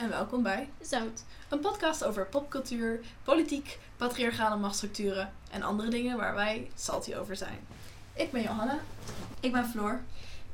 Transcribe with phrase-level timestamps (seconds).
[0.00, 1.24] en welkom bij Zout.
[1.48, 7.58] een podcast over popcultuur, politiek, patriarchale machtsstructuren en andere dingen waar wij salty over zijn.
[8.12, 8.78] Ik ben Johanna.
[9.40, 10.00] Ik ben Floor.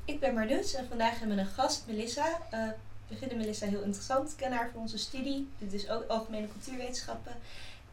[0.05, 2.41] Ik ben Marloes en vandaag hebben we een gast, Melissa.
[2.51, 2.69] Eh,
[3.09, 4.31] we vinden Melissa heel interessant.
[4.31, 5.49] Ik ken haar voor onze studie.
[5.59, 7.33] Dit is ook algemene cultuurwetenschappen.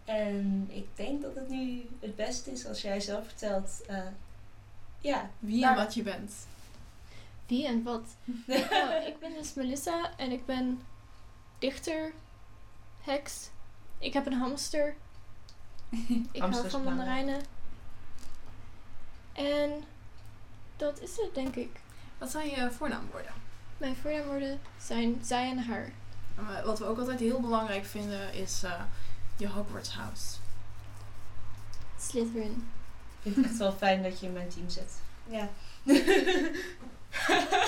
[0.05, 3.81] En ik denk dat het nu het beste is als jij zelf vertelt.
[3.87, 3.97] eh,
[4.99, 6.31] ja, Wie en wat je bent.
[7.47, 8.03] Wie en wat?
[8.47, 10.81] Oh, ik ben dus Melissa en ik ben
[11.69, 12.11] dichter,
[13.01, 13.49] heks.
[13.99, 14.95] Ik heb een hamster.
[16.31, 17.41] Ik hou van mandarijnen.
[19.33, 19.83] En
[20.77, 21.69] dat is het, denk ik.
[22.17, 23.31] Wat zijn je voornaamwoorden?
[23.77, 25.91] Mijn voornaamwoorden zijn zij en haar.
[26.35, 28.81] We- Wat we ook altijd heel belangrijk vinden is eh,
[29.37, 30.35] je Hogwarts house.
[31.99, 32.67] Slytherin.
[33.21, 34.91] ik vind het echt wel fijn dat je in mijn team zit.
[35.25, 35.49] Ja.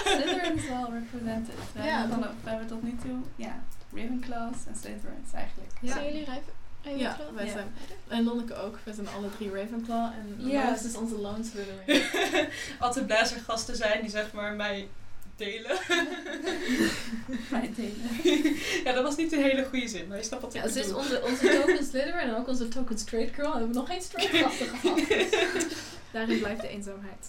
[0.06, 1.56] Slytherin is wel represented.
[1.74, 3.64] We, Ja, hebben, we hebben tot nu toe, ja,
[3.96, 5.72] Ravenclaws en Slytherins eigenlijk.
[5.82, 5.92] Ja.
[5.94, 6.54] Zijn jullie rijven?
[6.98, 7.52] Ja, wij Ja.
[7.52, 7.74] zijn.
[8.08, 8.78] En Lonneke ook.
[8.84, 10.04] We zijn alle drie Ravenclaw.
[10.12, 10.66] En Ja.
[10.66, 12.50] Lois is onze lone Slytherin.
[12.80, 14.88] Altijd blij als er gasten zijn die zeg maar mij
[15.36, 15.78] delen.
[17.50, 18.22] Bij delen.
[18.86, 20.80] ja, dat was niet een hele goede zin, maar je snapt wat ik Ja, ze
[20.80, 21.00] is bedoel.
[21.02, 23.52] onze, onze token Slytherin en ook onze token straight girl.
[23.52, 24.96] We hebben nog geen straight gasten gehad.
[25.08, 25.74] Dus
[26.12, 27.28] daarin blijft de eenzaamheid.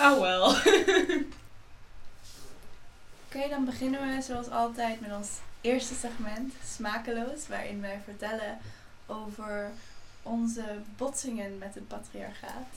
[0.00, 0.48] Oh wel.
[3.28, 5.28] Oké, dan beginnen we zoals altijd met ons
[5.64, 8.58] eerste segment, Smakeloos, waarin wij vertellen
[9.06, 9.70] over
[10.22, 10.64] onze
[10.96, 12.74] botsingen met het patriarchaat.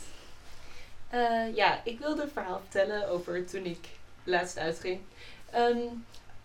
[1.09, 3.87] Eh, ja, ik wilde een verhaal vertellen over toen ik
[4.23, 4.99] laatst uitging.
[5.51, 5.77] Ehm,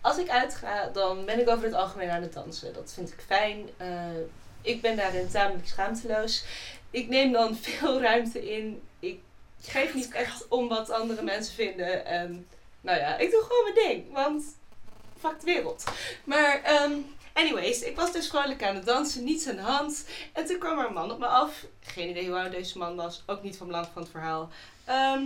[0.01, 2.73] als ik uitga, dan ben ik over het algemeen aan het dansen.
[2.73, 3.69] Dat vind ik fijn.
[3.77, 4.17] Eh,
[4.61, 6.45] ik ben daarin tamelijk schaamteloos.
[6.89, 8.81] Ik neem dan veel ruimte in.
[8.99, 9.19] Ik
[9.61, 12.05] geef niet echt om wat andere mensen vinden.
[12.05, 12.47] En
[12.81, 14.13] nou ja, ik doe gewoon mijn ding.
[14.13, 14.43] Want
[15.23, 15.83] fuck wereld.
[16.23, 16.91] Maar ehm,
[17.33, 19.23] anyways, ik was dus vrolijk aan het dansen.
[19.23, 20.05] Niets aan de hand.
[20.33, 21.65] En toen kwam er een man op me af.
[21.81, 23.23] Geen idee hoe oud deze man was.
[23.25, 24.49] Ook niet van belang van het verhaal.
[24.85, 25.23] Ehm,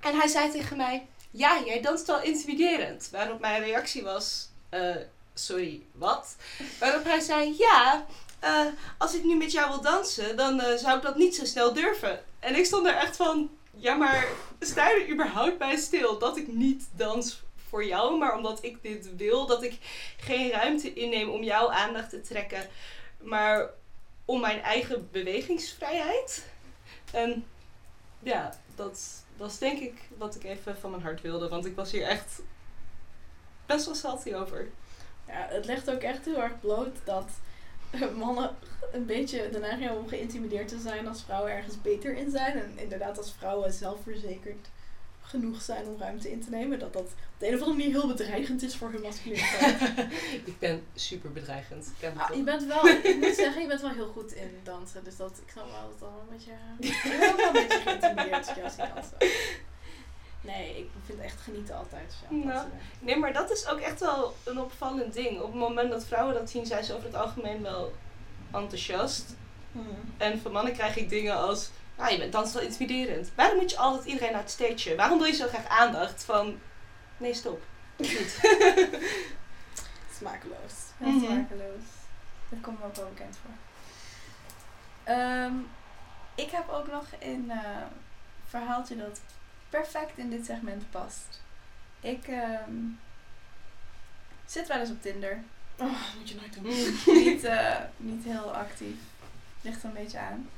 [0.00, 3.08] en hij zei tegen mij: Ja, jij danst wel intimiderend.
[3.12, 4.96] Waarop mijn reactie was: eh,
[5.34, 6.36] Sorry, wat?
[6.80, 8.06] Waarop hij zei: Ja,
[8.38, 8.66] eh,
[8.98, 11.72] als ik nu met jou wil dansen, dan eh, zou ik dat niet zo snel
[11.72, 12.24] durven.
[12.40, 14.26] En ik stond er echt van: Ja, maar
[14.60, 18.82] sta je er überhaupt bij stil dat ik niet dans voor jou, maar omdat ik
[18.82, 19.78] dit wil, dat ik
[20.16, 22.68] geen ruimte inneem om jouw aandacht te trekken,
[23.20, 23.70] maar
[24.24, 26.46] om mijn eigen bewegingsvrijheid?
[27.12, 27.46] En
[28.18, 31.48] ja, dat was denk ik wat ik even van mijn hart wilde.
[31.48, 32.42] Want ik was hier echt
[33.66, 34.70] best wel salty over.
[35.26, 37.30] Ja, het legt ook echt heel erg bloot dat
[38.16, 38.56] mannen
[38.92, 42.58] een beetje de neiging hebben om geïntimideerd te zijn als vrouwen ergens beter in zijn.
[42.58, 44.68] En inderdaad als vrouwen zelfverzekerd
[45.28, 46.78] genoeg zijn om ruimte in te nemen.
[46.78, 49.80] Dat dat op de een of andere manier heel bedreigend is voor hun masculiniteit.
[50.50, 51.86] ik ben super bedreigend.
[51.86, 54.32] Ik ken het Ah, je bent wel, ik moet zeggen, je bent wel heel goed
[54.32, 55.04] in dansen.
[55.04, 56.52] Dus dat, ik snap wel dat al een beetje...
[56.78, 59.16] Ik ben ook wel een beetje geïntimideerd als dansen.
[60.40, 62.14] Nee, ik vind echt genieten altijd.
[62.28, 62.68] het Nou.
[63.00, 65.40] Nee, maar dat is ook echt wel een opvallend ding.
[65.40, 67.92] Op het moment dat vrouwen dat zien, zijn ze over het algemeen wel
[68.52, 69.36] enthousiast.
[70.16, 73.30] En van mannen krijg ik dingen als, nou je bent danst wel intimiderend.
[73.34, 74.94] Waarom moet je altijd iedereen naar het stage?
[74.96, 76.24] Waarom wil je zo graag aandacht?
[76.24, 76.58] Van,
[77.16, 77.62] nee stop.
[77.96, 78.38] Niet.
[80.18, 80.72] Smakeloos.
[80.96, 81.24] Heel Mhm.
[81.24, 81.82] smakeloos.
[82.48, 83.50] Dat komt me ook wel bekend voor.
[85.14, 85.52] Ehm,
[86.34, 87.82] ik heb ook nog een eh,
[88.48, 89.20] verhaaltje dat
[89.68, 91.42] perfect in dit segment past.
[92.00, 92.72] Ik ehm,
[94.46, 95.42] zit wel eens op Tinder.
[95.78, 97.14] Oh, moet je nooit doen.
[97.24, 98.96] niet, eh, niet heel actief.
[99.60, 100.48] Ligt er een beetje aan.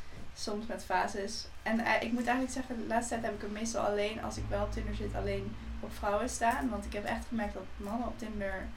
[0.40, 1.44] Soms met fases.
[1.62, 4.36] En eh, ik moet eigenlijk zeggen, de laatste tijd heb ik er meestal alleen, als
[4.36, 6.68] ik wel op Tinder zit, alleen op vrouwen staan.
[6.70, 8.68] Want ik heb echt gemerkt dat mannen op Tinder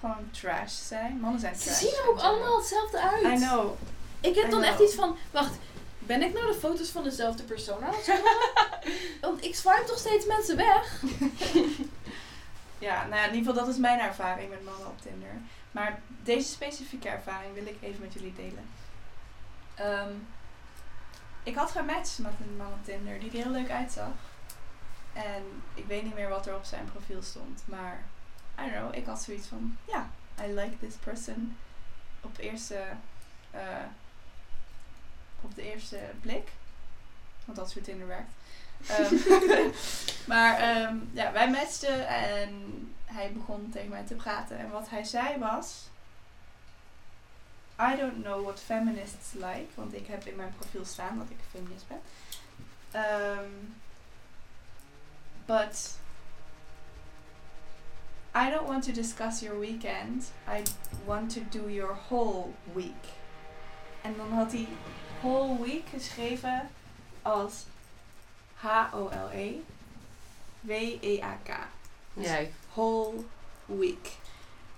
[0.00, 1.18] gewoon trash zijn.
[1.20, 1.78] Mannen zijn Ze trash.
[1.78, 3.22] zien er ook allemaal hetzelfde uit.
[3.22, 3.70] I know.
[4.20, 5.54] Ik heb I dan echt iets van, wacht,
[5.98, 8.22] ben ik nou de foto's van dezelfde persoon aan het?
[9.20, 10.92] Want ik swipe toch steeds mensen weg.
[12.78, 15.30] Ja, nou ja, in ieder geval dat is mijn ervaring met mannen op Tinder.
[15.70, 18.68] Maar deze specifieke ervaring wil ik even met jullie delen.
[19.74, 20.12] Ehm,
[21.48, 24.12] ik had gematcht met een man op Tinder die er heel leuk uitzag.
[25.12, 27.62] En ik weet niet meer wat er op zijn profiel stond.
[27.64, 28.02] Maar,
[28.58, 30.10] I don't know, ik had zoiets van, ja,
[30.44, 31.56] I like this person.
[32.20, 32.82] Op eerste,
[33.50, 33.84] eh,
[35.40, 36.48] op de eerste blik.
[37.44, 38.32] Want dat is hoe Tinder werkt.
[38.86, 39.14] Ehm,
[40.32, 42.52] maar ehm, ja, wij matchten en
[43.04, 44.58] hij begon tegen mij te praten.
[44.58, 45.88] En wat hij zei was...
[47.78, 49.66] I don't know what feminists like.
[49.74, 52.00] Want ik heb in mijn profiel staan dat ik feminist ben.
[52.90, 53.50] Ehm,
[55.46, 55.96] but
[58.34, 60.32] I don't want to discuss your weekend.
[60.48, 60.62] I
[61.04, 63.04] want to do your whole week.
[64.02, 64.68] En dan had hij
[65.20, 66.70] whole week geschreven
[67.22, 67.64] als
[68.54, 69.54] H-O-L-E
[70.60, 71.48] W-E-A-K.
[72.14, 72.40] Ja,
[72.74, 73.24] Whole
[73.66, 74.16] week.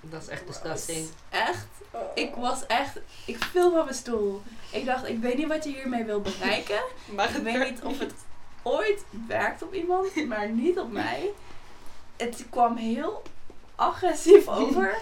[0.00, 1.08] Dat is echt disgusting.
[1.30, 1.66] Echt?
[2.14, 2.98] Ik was echt...
[3.26, 4.42] Ik viel van mijn stoel.
[4.72, 6.80] Ik dacht, ik weet niet wat je hiermee wil bereiken.
[7.16, 8.12] Maar Ik weet niet of het
[8.62, 11.30] ooit werkt op iemand, maar niet op mij.
[12.16, 13.22] Het kwam heel
[13.74, 14.94] agressief over.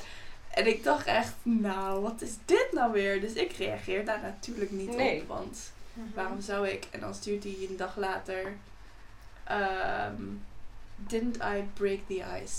[0.50, 3.20] En ik dacht echt, nou, wat is dit nou weer?
[3.20, 5.20] Dus ik reageer daar natuurlijk niet Nee.
[5.20, 5.28] op.
[5.28, 5.72] Want
[6.14, 6.86] waarom zou ik?
[6.90, 8.52] En dan stuurt hij een dag later...
[9.44, 10.22] ehm,
[10.96, 12.56] didn't I break the ice?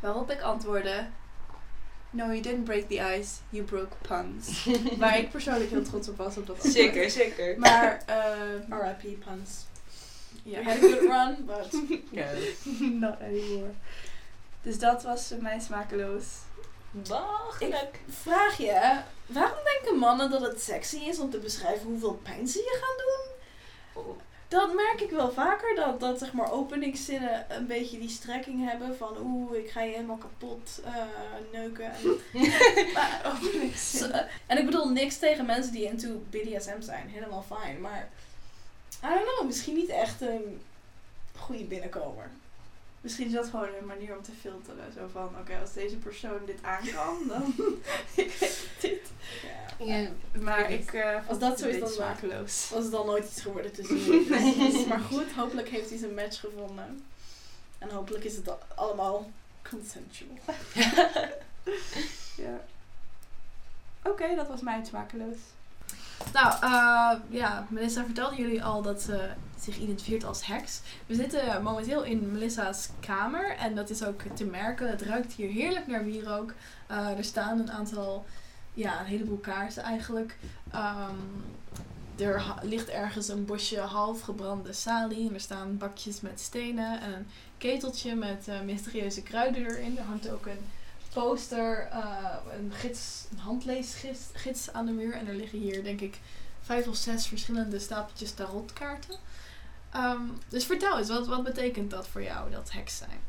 [0.00, 1.06] Waarop ik antwoordde...
[2.12, 3.34] No, you didn't break the ice.
[3.50, 4.68] You broke puns.
[4.98, 6.74] Waar ik persoonlijk heel trots op was op dat antwoord.
[6.74, 7.58] Zeker, zeker.
[7.58, 9.24] Maar, ehm R.I.P.
[9.24, 9.66] puns.
[10.42, 11.82] You had a good run, but...
[12.20, 12.26] Ja.
[12.78, 13.70] Not anymore.
[14.62, 16.24] Dus dat was voor mij smakeloos.
[16.90, 18.00] Belachelijk.
[18.08, 22.58] Vraag je, waarom denken mannen dat het sexy is om te beschrijven hoeveel pijn ze
[22.58, 24.18] je gaan doen?
[24.50, 28.96] Dat merk ik wel vaker, dat, dat zeg maar openingszinnen een beetje die strekking hebben
[28.96, 30.94] van oeh, ik ga je helemaal kapot eh,
[31.52, 31.92] neuken.
[31.92, 32.20] En,
[32.94, 33.32] maar.
[33.76, 34.10] Zo,
[34.46, 38.08] en ik bedoel niks tegen mensen die into BDSM zijn, helemaal fijn, maar
[39.04, 40.60] I don't know, misschien niet echt een
[41.38, 42.30] goede binnenkomer.
[43.00, 44.92] Misschien is dat gewoon een manier om te filteren.
[44.92, 47.54] Zo van, oké, als deze persoon dit aan kan, dan...
[48.24, 49.10] ik weet dit.
[49.78, 49.84] Ja.
[49.86, 50.10] Ja.
[50.40, 52.70] Maar ik eh vond Als dat het zo is, dan- smakeloos.
[52.72, 54.86] Was het dan nooit iets geworden tussen jullie.
[54.86, 57.04] Maar goed, hopelijk heeft hij zijn match gevonden.
[57.78, 59.30] En hopelijk is het allemaal
[59.70, 60.38] consensual.
[62.36, 62.60] Ja.
[64.02, 65.36] Oké, dat was mijn smakeloos.
[66.32, 70.80] Nou, eh, ja, Melissa vertelde jullie al dat ze zich identificeert als heks.
[71.06, 74.90] We zitten momenteel in Melissa's kamer en dat is ook te merken.
[74.90, 76.54] Het ruikt hier heerlijk naar wierook.
[76.86, 78.26] Eh, er staan een aantal,
[78.74, 80.36] ja, een heleboel kaarsen eigenlijk.
[80.70, 81.14] Ehm,
[82.16, 87.26] er ligt ergens een bosje half gebrande salie er staan bakjes met stenen en een
[87.58, 89.98] keteltje met eh, mysterieuze kruiden erin.
[89.98, 90.68] Er hangt ook een
[91.12, 95.14] poster, eh, een, gids, een handleesgids gids aan de muur.
[95.14, 96.18] En er liggen hier, denk ik,
[96.60, 99.16] vijf of zes verschillende stapeltjes tarotkaarten.
[99.90, 103.20] Ehm, dus vertel eens, wat, wat betekent dat voor jou, dat heks zijn?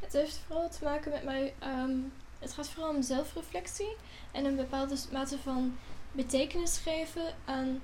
[0.00, 1.54] Het heeft vooral te maken met mij.
[1.58, 1.96] ehm,
[2.38, 3.96] het gaat vooral om zelfreflectie
[4.32, 5.76] en een bepaalde mate van
[6.12, 7.80] betekenis geven aan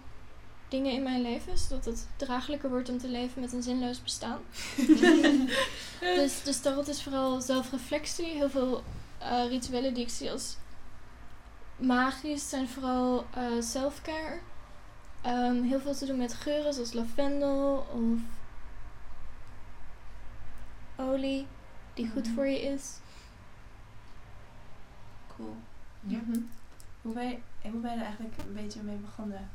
[0.68, 4.40] dingen in mijn leven, zodat het draaglijker wordt om te leven met een zinloos bestaan.
[6.20, 8.26] dus, dus tarot is vooral zelfreflectie.
[8.26, 8.82] Heel veel
[9.18, 10.56] eh, rituelen die ik zie als
[11.76, 14.38] magisch zijn vooral eh self-care.
[15.22, 18.20] Ehm, heel veel te doen met geuren zoals lavendel of
[20.96, 21.46] olie
[21.94, 22.34] die goed Mhm.
[22.34, 22.96] voor je is.
[25.36, 25.56] Cool.
[26.00, 26.18] Ja.
[26.18, 26.40] Mhm.
[27.02, 27.38] Hoe ben, je,
[27.70, 29.50] hoe ben je er eigenlijk een beetje mee begonnen?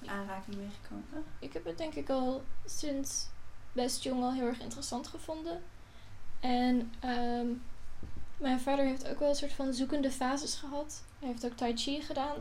[0.00, 1.24] In aanraking mee gekomen?
[1.38, 3.26] Ik heb het denk ik al sinds
[3.72, 5.62] best jong al heel erg interessant gevonden.
[6.40, 7.46] En ehm,
[8.36, 11.02] mijn vader heeft ook wel een soort van zoekende fases gehad.
[11.18, 12.36] Hij heeft ook Tai Chi gedaan.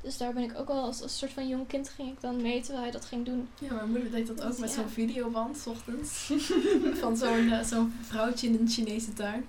[0.00, 2.42] Dus daar ben ik ook wel als, als soort van jong kind ging ik dan
[2.42, 3.48] mee terwijl hij dat ging doen.
[3.58, 4.74] Ja, mijn moeder deed dat ook met Ja.
[4.74, 6.32] zo'n videoband, 's ochtends.
[7.00, 9.46] Van zo'n eh, zo'n vrouwtje in een Chinese tuin.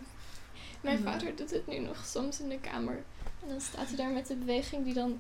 [0.82, 3.04] Mijn vader doet het nu nog soms in de kamer.
[3.44, 5.20] En dan staat hij daar met de beweging die dan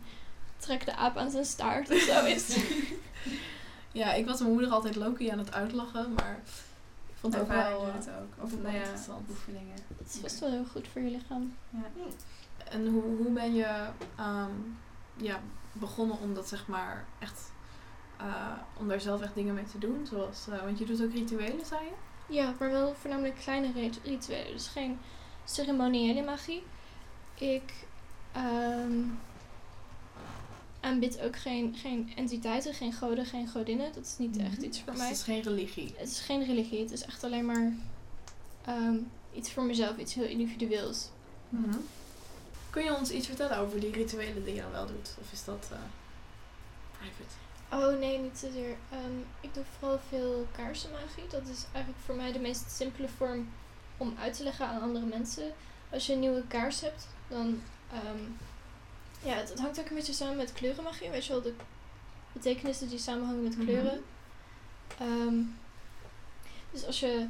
[0.58, 2.56] trekt de aap aan zijn staart of zo is.
[3.92, 6.40] Ja, ik was mijn moeder altijd Loki aan het uitlachen, maar
[7.20, 7.88] vond het ook wel...
[7.88, 8.44] eh, het ook.
[8.44, 9.30] Of nou ja, interessant.
[9.30, 9.76] oefeningen.
[9.98, 11.56] Dat is vast wel heel goed voor je lichaam.
[12.70, 14.52] En hoe, hoe ben je ehm,
[15.16, 15.40] ja,
[15.72, 17.52] begonnen om dat zeg maar echt...
[18.18, 20.06] eh, om daar zelf echt dingen mee te doen?
[20.10, 21.94] Zoals, eh, want je doet ook rituelen, zei je?
[22.34, 24.52] Ja, maar wel voornamelijk kleine rit- rituelen.
[24.54, 25.00] Dus geen
[25.44, 26.64] ceremoniële magie.
[27.36, 27.74] Ik
[28.32, 29.02] ehm
[30.80, 33.94] aanbid ook geen, geen entiteiten, geen goden, geen godinnen.
[33.94, 35.08] Dat is niet echt iets voor Dus mij.
[35.08, 35.94] het is geen religie.
[35.98, 36.80] Het is geen religie.
[36.80, 37.72] Het is echt alleen maar
[38.66, 38.96] ehm,
[39.34, 41.10] iets voor mezelf, iets heel individueels.
[41.50, 41.78] Mhm.
[42.70, 45.16] Kun je ons iets vertellen over die rituelen die je dan wel doet?
[45.22, 45.78] Of is dat eh,
[46.98, 47.36] private?
[47.72, 48.76] Oh nee, niet zozeer.
[48.92, 51.28] Ehm, ik doe vooral veel kaarsenmagie.
[51.30, 53.50] Dat is eigenlijk voor mij de meest simpele vorm
[53.98, 55.52] om uit te leggen aan andere mensen.
[55.90, 57.62] Als je een nieuwe kaars hebt, dan.
[57.92, 58.24] ehm,
[59.28, 61.10] ja, het, het hangt ook een beetje samen met kleurenmagie.
[61.10, 61.54] Weet je wel, de
[62.32, 63.66] betekenissen die samenhangen met Mhm.
[63.66, 64.04] kleuren.
[65.00, 65.36] Ehm,
[66.72, 67.28] dus als je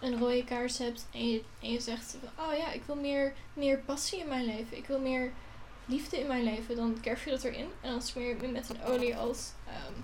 [0.00, 3.78] een rode kaars hebt en je, en je zegt: Oh ja, ik wil meer, meer
[3.78, 4.76] passie in mijn leven.
[4.76, 5.32] Ik wil meer
[5.84, 7.68] liefde in mijn leven, dan kerf je dat erin.
[7.80, 9.52] En dan smeer je het met een olie als...
[9.66, 9.94] ehm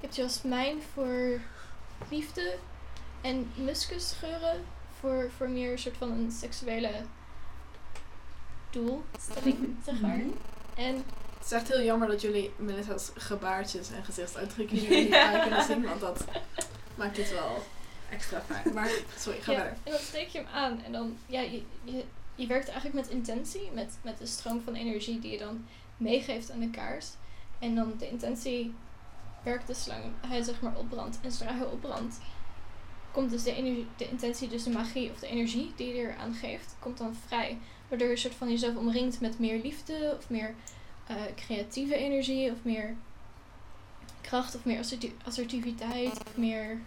[0.00, 1.40] je hebt jasmijn voor
[2.10, 2.54] liefde.
[3.20, 4.64] En muskusgeuren
[5.00, 6.90] voor, voor meer een soort van een seksuele
[8.72, 10.16] doelstelling, zeg maar.
[10.16, 10.28] Mhm.
[10.74, 15.64] En Het is echt heel jammer dat jullie Melissa's gebaartjes en gezichtsuitdrukkingen niet aan kunnen
[15.64, 16.24] zien, want dat
[16.94, 17.62] maakt het wel
[18.10, 18.74] extra fijn.
[18.74, 19.76] Maar sorry, ga ja, verder.
[19.82, 23.08] en dan steek je hem aan en dan, ja, je, je, je werkt eigenlijk met
[23.08, 27.06] intentie, met, met de stroom van energie die je dan meegeeft aan de kaars.
[27.58, 28.74] En dan de intentie
[29.42, 31.18] werkt dus zolang hij zeg maar opbrandt.
[31.22, 32.18] En zodra hij opbrandt,
[33.12, 36.16] komt dus de, energie, de intentie, dus de magie of de energie die je er
[36.16, 37.58] aan geeft, komt dan vrij.
[37.92, 40.54] Waardoor je een soort van jezelf omringt met meer liefde of meer
[41.06, 42.94] eh, creatieve energie of meer
[44.20, 46.78] kracht of meer asserti- assertiviteit of meer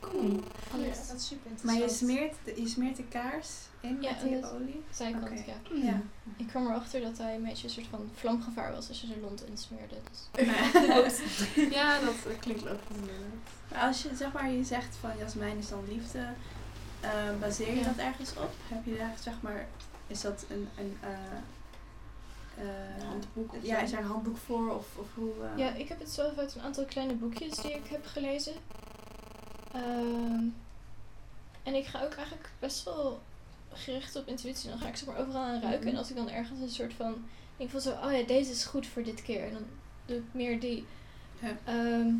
[0.00, 0.40] Cool.
[0.74, 0.96] alles.
[0.98, 2.10] Ja, dat is super Maar je interessant.
[2.10, 3.48] smeert, de, je smeert de kaars
[3.80, 4.82] in Ja, met die olie?
[4.90, 5.34] Zijkant, Oké.
[5.46, 5.82] ja.
[5.82, 6.00] Ja.
[6.36, 9.20] Ik kwam erachter dat hij een beetje een soort van vlamgevaar was als je er
[9.20, 9.94] lont in smeerde.
[10.04, 11.20] Dus.
[11.76, 13.24] ja, dat klinkt logisch inderdaad.
[13.70, 16.28] Maar als je zeg maar je zegt van Jasmijn is dan liefde,
[17.00, 17.84] eh, baseer je Ja.
[17.84, 18.50] dat ergens op?
[18.68, 19.66] Heb je daar zeg maar,
[20.10, 21.10] is dat een, een eh,
[22.64, 23.84] eh, handboek of ja, zo?
[23.84, 25.32] is er een handboek voor of, of hoe?
[25.52, 28.54] eh, Ja, ik heb het zelf uit een aantal kleine boekjes die ik heb gelezen.
[29.72, 30.44] Ehm,
[31.62, 33.20] en ik ga ook eigenlijk best wel
[33.72, 34.70] gericht op intuïtie.
[34.70, 35.80] Dan ga ik zeg maar overal aan ruiken.
[35.80, 35.88] Mhm.
[35.88, 37.24] En als ik dan ergens een soort van...
[37.56, 39.44] denk van zo, oh ja, deze is goed voor dit keer.
[39.46, 39.64] En dan
[40.06, 40.86] doe ik meer die.
[41.40, 41.56] Ja.
[41.64, 42.12] Ehm,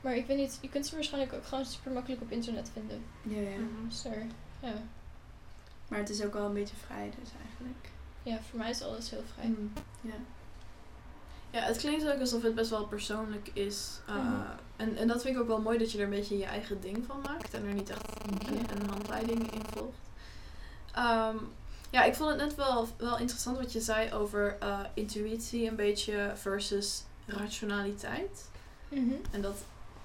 [0.00, 3.04] maar ik weet niet, je kunt ze waarschijnlijk ook gewoon super makkelijk op internet vinden.
[3.22, 3.56] ja, ja.
[3.88, 4.26] Dus daar,
[4.60, 4.72] ja.
[5.92, 7.88] Maar het is ook wel een beetje vrij dus eigenlijk.
[8.22, 9.46] ja, voor mij is alles heel vrij.
[9.48, 10.12] Mm, Ja.
[11.50, 14.00] Ja, het klinkt ook alsof het best wel persoonlijk is.
[14.08, 14.40] Uh, Mhm.
[14.76, 16.80] en, en dat vind ik ook wel mooi dat je er een beetje je eigen
[16.80, 19.98] ding van maakt en er niet echt een, een handleiding in volgt.
[20.92, 21.36] Ehm,
[21.90, 25.76] ja, ik vond het net wel, wel interessant wat je zei over eh, intuïtie een
[25.76, 28.50] beetje versus rationaliteit.
[28.88, 29.14] Mhm.
[29.30, 29.56] En dat,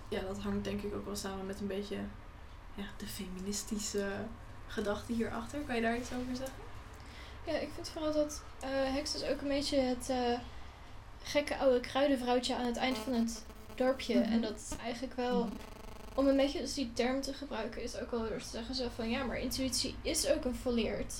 [0.09, 1.97] ja, dat hangt denk ik ook wel samen met een beetje
[2.75, 4.07] ja, de feministische
[4.67, 5.59] gedachte hierachter.
[5.59, 6.55] Kan je daar iets over zeggen?
[7.45, 10.39] Ja, ik vind vooral dat eh Hex is ook een beetje het eh,
[11.23, 13.43] gekke oude kruidenvrouwtje aan het eind van het
[13.75, 14.19] dorpje.
[14.19, 14.31] Mhm.
[14.31, 15.49] En dat is eigenlijk wel,
[16.13, 18.87] om een beetje dus die term te gebruiken, is ook wel weer te zeggen zo
[18.95, 21.13] van ja, maar intuïtie is ook een volleerd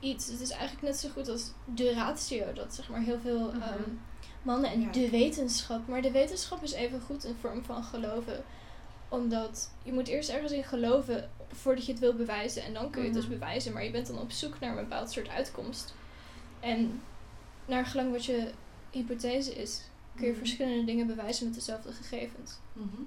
[0.00, 0.26] iets.
[0.26, 3.62] Het is eigenlijk net zo goed als de ratio, dat zeg maar heel veel Mhm.
[3.62, 3.82] ehm,
[4.42, 4.90] mannen en Ja.
[4.92, 5.86] de wetenschap.
[5.88, 8.44] Maar de wetenschap is even goed een vorm van geloven
[9.08, 12.62] omdat je moet eerst ergens in geloven voordat je het wil bewijzen.
[12.62, 13.32] En dan kun je het dus Mhm.
[13.38, 13.72] bewijzen.
[13.72, 15.94] Maar je bent dan op zoek naar een bepaald soort uitkomst.
[16.60, 17.02] En
[17.66, 18.50] naar gelang wat je
[18.90, 19.82] hypothese is,
[20.14, 20.38] kun je Mhm.
[20.40, 22.52] verschillende dingen bewijzen met dezelfde gegevens.
[22.72, 23.02] Mhm.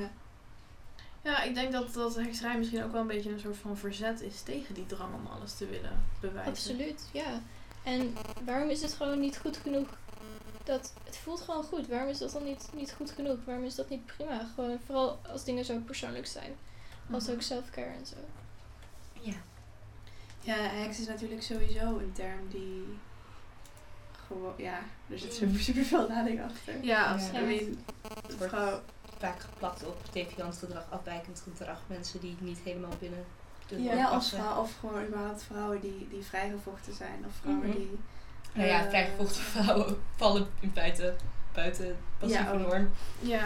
[0.00, 0.10] Ja.
[1.22, 4.20] Ja, ik denk dat, dat hekserij misschien ook wel een beetje een soort van verzet
[4.20, 6.52] is tegen die drang om alles te willen bewijzen.
[6.52, 7.42] Absoluut, ja.
[7.82, 9.98] En waarom is het gewoon niet goed genoeg?
[10.64, 11.86] Dat, het voelt gewoon goed.
[11.88, 13.36] Waarom is dat dan niet, niet goed genoeg?
[13.44, 14.46] Waarom is dat niet prima?
[14.54, 16.52] Gewoon vooral als dingen zo persoonlijk zijn.
[17.12, 18.16] Als ook self-care en zo.
[19.20, 19.34] Ja.
[20.40, 22.98] Ja, heks is natuurlijk sowieso een term die
[24.26, 24.78] gewoon, ja,
[25.10, 26.74] er zit super, super veel lading achter.
[26.74, 27.12] Ja, Ja.
[27.12, 27.46] absoluut.
[27.60, 27.84] Mean,
[28.26, 28.54] Het wordt
[29.18, 31.80] vaak geplakt op deviant gedrag, afwijkend gedrag.
[31.86, 33.24] Mensen die niet helemaal binnen
[33.66, 37.24] de ja, norm of, vrouw, of gewoon überhaupt vrouwen die, die vrijgevochten zijn.
[37.26, 37.76] Of vrouwen Mhm.
[37.76, 37.98] die...
[38.52, 41.14] Nou ja, eh, vrijgevochten vrouwen vallen in feite
[41.52, 42.58] buiten passieve Ja, ook.
[42.60, 42.90] norm.
[43.20, 43.44] Ja.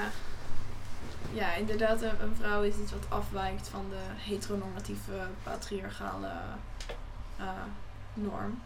[1.32, 6.32] Ja, inderdaad, een, een vrouw is iets wat afwijkt van de heteronormatieve patriarchale
[7.38, 7.64] eh,
[8.14, 8.58] norm.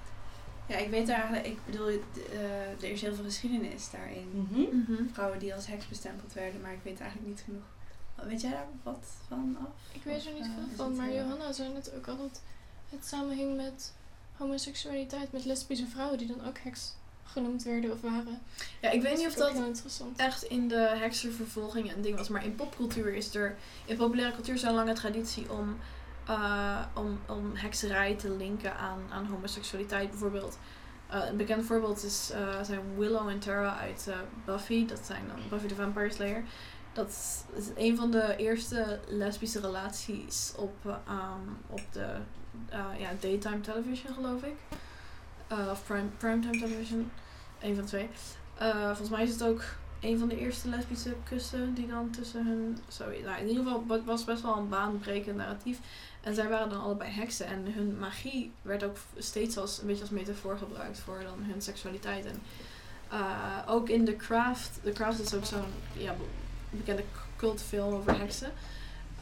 [0.67, 4.49] Ja, ik weet daar eigenlijk, ik bedoel, eh, er is heel veel geschiedenis daarin.
[4.49, 5.13] Mhm.
[5.13, 7.63] Vrouwen die als heks bestempeld werden, maar ik weet eigenlijk niet genoeg.
[8.27, 9.95] Weet jij daar wat van af?
[9.95, 12.41] Ik weet er niet eh, veel van, maar Johanna zei net ook al dat
[12.89, 13.93] het samenhing met
[14.37, 16.95] homoseksualiteit, met lesbische vrouwen die dan ook heks
[17.29, 18.41] genoemd werden of waren.
[18.81, 19.83] Ja, ik weet niet of dat
[20.17, 24.55] echt in de heksenvervolging een ding was, maar in popcultuur is er, in populaire cultuur
[24.55, 25.79] is een lange traditie om,
[26.27, 30.11] eh, om, om hekserij te linken aan, aan homoseksualiteit.
[30.11, 30.59] Bijvoorbeeld,
[31.09, 34.09] eh, een bekend voorbeeld is, eh, zijn Willow en Tara uit
[34.45, 36.45] Buffy, dat zijn dan Buffy the Vampire Slayer.
[36.93, 37.09] Dat
[37.57, 42.07] is, een van de eerste lesbische relaties op, eh, um, op de
[42.99, 44.57] ja, daytime television, geloof ik.
[45.49, 47.11] Eh, of prime, primetime television.
[47.61, 48.09] Een van twee.
[48.59, 49.63] Eh, volgens mij is het ook
[50.01, 52.79] een van de eerste lesbische kussen die dan tussen hun.
[52.89, 55.79] Sorry, nou, in ieder geval was best wel een baanbrekend narratief.
[56.21, 57.47] En zij waren dan allebei heksen.
[57.47, 61.63] En hun magie werd ook steeds als een beetje als metafoor gebruikt voor dan hun
[61.63, 62.27] seksualiteit.
[62.27, 62.43] En
[63.11, 64.79] eh, ook in The Craft.
[64.83, 65.63] The Craft is ook zo'n
[65.93, 67.05] ja, be- bekende
[67.37, 68.53] cultfilm over heksen.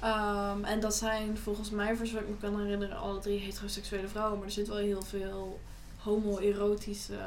[0.01, 4.09] Ehm, en dat zijn volgens mij, voor zover ik me kan herinneren, alle drie heteroseksuele
[4.09, 4.39] vrouwen.
[4.39, 5.61] Maar er zit wel heel veel
[6.07, 7.19] homoerotische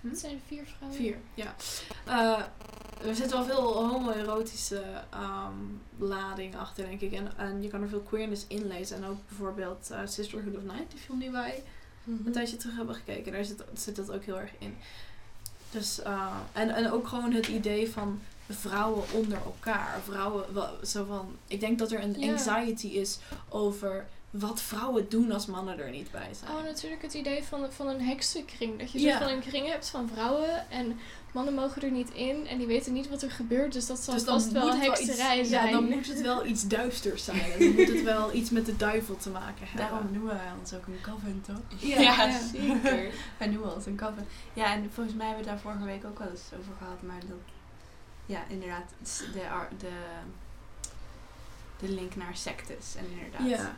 [0.00, 0.98] Het zijn vier vrouwen.
[1.00, 1.54] Vier, ja.
[2.06, 5.52] Eh, er zit wel veel homoerotische ehm
[5.98, 7.12] lading achter, denk ik.
[7.12, 8.96] En, en je kan er veel queerness in lezen.
[8.96, 11.62] En ook bijvoorbeeld eh, Sisterhood of Night, die film die wij
[12.24, 13.32] een tijdje terug hebben gekeken.
[13.32, 14.76] Daar zit, zit dat ook heel erg in.
[15.70, 20.00] Dus, eh, en, en ook gewoon het idee van vrouwen onder elkaar.
[20.04, 22.30] Vrouwen, wel- zo van, ik denk dat er een Ja.
[22.32, 23.18] anxiety is
[23.48, 26.50] over wat vrouwen doen als mannen er niet bij zijn.
[26.56, 28.78] Oh, natuurlijk het idee van, van een heksenkring.
[28.78, 29.18] Dat je Ja.
[29.18, 30.98] zo van een kring hebt van vrouwen en
[31.32, 33.72] mannen mogen er niet in en die weten niet wat er gebeurt.
[33.72, 35.66] Dus dat zal Dus vast wel hekserij iets, zijn.
[35.66, 37.58] Ja, dan moet het wel iets duisters zijn.
[37.58, 39.88] Dan moet het wel iets met de duivel te maken hebben.
[39.90, 41.80] Daarom noemen wij ons ook een coven, toch?
[41.88, 42.38] Ja, Ja.
[42.52, 43.10] zeker.
[43.38, 44.26] Wij noemen ons een coven.
[44.52, 47.02] Ja, en volgens mij hebben we daar vorige week ook wel eens over gehad.
[47.02, 47.38] Maar dat,
[48.26, 48.92] ja, inderdaad,
[49.32, 49.90] de, ar- de,
[51.80, 52.94] de link naar sectes.
[52.96, 53.74] En inderdaad, Ja.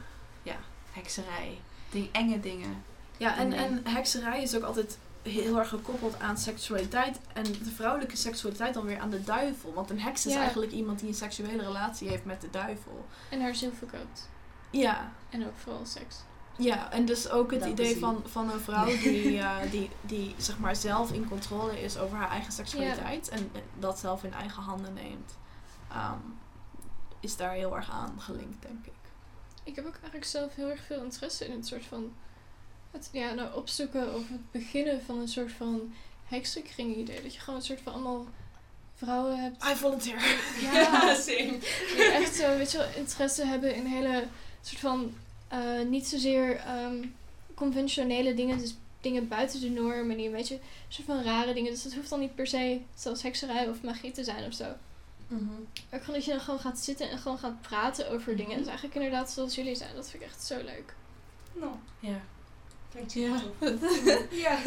[0.92, 1.58] Hekserij.
[1.90, 2.82] Ding, enge dingen.
[3.16, 7.20] Ja, en, en hekserij is ook altijd heel erg gekoppeld aan seksualiteit.
[7.32, 9.72] En de vrouwelijke seksualiteit dan weer aan de duivel.
[9.72, 10.38] Want een heks is Ja.
[10.40, 13.06] eigenlijk iemand die een seksuele relatie heeft met de duivel.
[13.30, 14.28] En haar ziel verkoopt.
[14.70, 16.16] Ja, En ook vooral seks.
[16.58, 20.34] ja en dus ook het Dat idee van, van een vrouw die, eh, die, die
[20.36, 23.28] zeg maar zelf in controle is over haar eigen seksualiteit.
[23.28, 25.36] En dat zelf in eigen handen neemt.
[25.90, 26.18] ehm,
[27.20, 28.92] is daar heel erg aan gelinkt, denk ik.
[29.64, 32.12] Ik heb ook eigenlijk zelf heel erg veel interesse in het soort van...
[32.90, 37.22] Het ja, nou, opzoeken of het beginnen van een soort van heksenkring idee.
[37.22, 38.26] Dat je gewoon een soort van allemaal
[38.94, 39.64] vrouwen hebt.
[39.64, 40.16] I volunteer.
[40.72, 41.58] Ja, same.
[41.94, 44.24] die echt zo, weet je wel, interesse hebben in hele
[44.60, 45.14] soort van
[45.48, 47.04] eh, niet zozeer ehm,
[47.54, 51.70] conventionele dingen, dus dingen buiten de norm en die een beetje soort van rare dingen.
[51.70, 54.64] Dus dat hoeft dan niet per se zelfs hekserij of magie te zijn of zo.
[55.90, 58.56] Maar gewoon dat je dan gewoon gaat zitten en gewoon gaat praten over dingen.
[58.58, 59.94] Dus eigenlijk inderdaad zoals jullie zijn.
[59.94, 60.94] Dat vind ik echt zo leuk.
[61.52, 62.20] Nou, Ja.
[62.90, 63.40] klinkt Ja.
[63.60, 64.18] ja.
[64.46, 64.58] ja.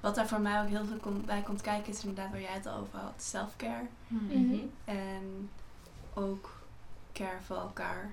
[0.00, 2.52] Wat daar voor mij ook heel veel komt- bij komt kijken is inderdaad waar jij
[2.52, 3.22] het al over had.
[3.22, 3.86] Self-care.
[4.08, 4.58] Mhm.
[4.84, 5.50] En
[6.14, 6.60] ook
[7.12, 8.10] care voor elkaar.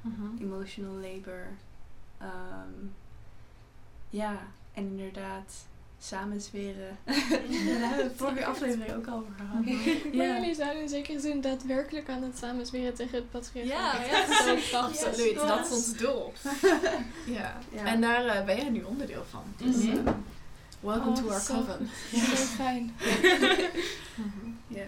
[0.00, 0.42] Mhm.
[0.42, 1.46] Emotional labor.
[2.18, 2.86] Ehm,
[4.10, 4.38] ja,
[4.74, 5.66] en inderdaad
[6.04, 6.98] samenzweren.
[7.06, 9.64] Daar hebben we het vorige aflevering ook al over gehad.
[10.14, 14.06] Maar jullie zijn in zekere zin daadwerkelijk aan het samenzweren tegen het patriarchaat.
[14.10, 14.76] Ja, ja, zo.
[14.76, 15.34] Absoluut, Yes.
[15.46, 16.32] dat is ons doel.
[17.38, 17.58] ja.
[17.72, 17.84] Ja.
[17.84, 19.42] En daar eh, ben jij nu onderdeel van.
[19.56, 20.06] Dus Mhm.
[20.08, 20.12] eh,
[20.80, 21.88] welcome Oh, to our zo coven.
[22.12, 22.94] Zo fijn.
[24.68, 24.84] Ja.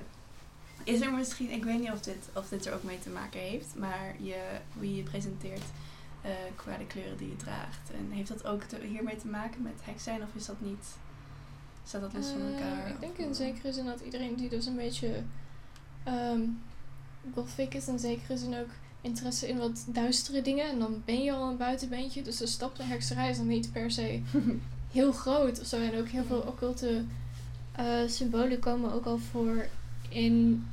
[0.84, 3.40] Is er misschien, ik weet niet of dit, of dit er ook mee te maken
[3.40, 4.36] heeft, maar je,
[4.74, 5.62] hoe je je presenteert
[6.22, 7.90] eh, qua de kleuren die je draagt.
[7.94, 10.86] En heeft dat ook te- hiermee te maken met heks zijn of is dat niet?
[11.84, 12.88] Staat dat los van Eh, elkaar?
[12.88, 15.22] ik denk in eh, zekere zin dat iedereen die dus een beetje
[16.04, 16.40] ehm
[17.34, 18.68] gothic is, in zekere zin ook
[19.00, 20.70] interesse in wat duistere dingen.
[20.70, 22.22] En dan ben je al een buitenbeentje.
[22.22, 24.20] Dus de stap naar hekserij is dan niet per se
[24.92, 25.76] heel groot of zo.
[25.76, 27.04] En ook heel veel occulte
[27.72, 29.66] eh, symbolen komen ook al voor
[30.08, 30.66] in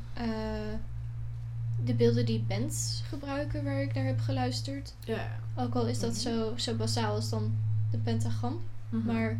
[1.85, 4.93] de beelden die bands gebruiken waar ik naar heb geluisterd.
[5.05, 5.27] Ja.
[5.55, 6.19] Ook al is dat Mhm.
[6.19, 7.53] zo, zo basaal als dan
[7.91, 8.61] de pentagram.
[8.89, 9.05] Mhm.
[9.05, 9.39] Maar.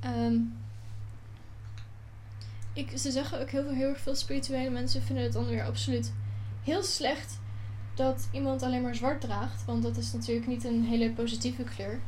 [0.00, 0.34] Ehm,
[2.72, 5.64] ik, ze zeggen ook heel veel, heel erg veel spirituele mensen vinden het dan weer
[5.64, 6.12] absoluut
[6.62, 7.38] heel slecht
[7.94, 9.64] dat iemand alleen maar zwart draagt.
[9.64, 12.00] Want dat is natuurlijk niet een hele positieve kleur.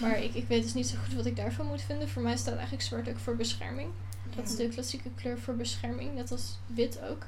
[0.00, 2.08] Maar ik, ik weet dus niet zo goed wat ik daarvan moet vinden.
[2.08, 3.90] Voor mij staat eigenlijk zwart ook voor bescherming.
[4.36, 7.26] Dat is de klassieke kleur voor bescherming, net als wit ook.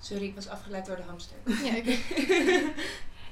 [0.00, 1.36] Sorry, ik was afgeleid door de hamster.
[1.64, 1.84] Ja, ik,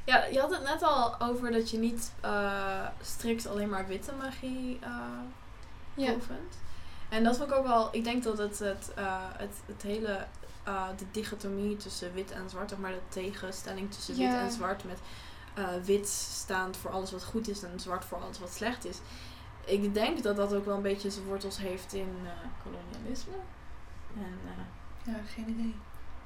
[0.09, 4.12] Ja, je had het net al over dat je niet eh, strikt alleen maar witte
[4.12, 4.91] magie eh
[5.95, 6.12] ja.
[6.12, 6.59] oefent.
[7.09, 10.27] En dat vond ik ook wel, ik denk dat het, het, eh, het, het hele,
[10.64, 14.85] eh, de dichotomie tussen wit en zwart, zeg maar de tegenstelling tussen wit en zwart
[14.85, 14.99] met
[15.59, 18.99] eh, wit staand voor alles wat goed is en zwart voor alles wat slecht is.
[19.64, 22.31] Ik denk dat dat ook wel een beetje zijn wortels heeft in eh,
[22.62, 23.33] kolonialisme.
[24.16, 25.75] En, eh, Ja, geen idee.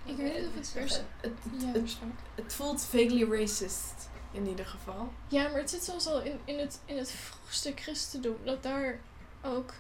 [0.05, 1.01] ik weet niet of het per se...
[1.21, 1.97] het, Ja, het,
[2.35, 5.13] het voelt vaguely racist in ieder geval.
[5.29, 8.37] Ja, maar het zit zelfs al in, in, het, in het vroegste christendom.
[8.45, 8.99] Dat daar
[9.43, 9.73] ook...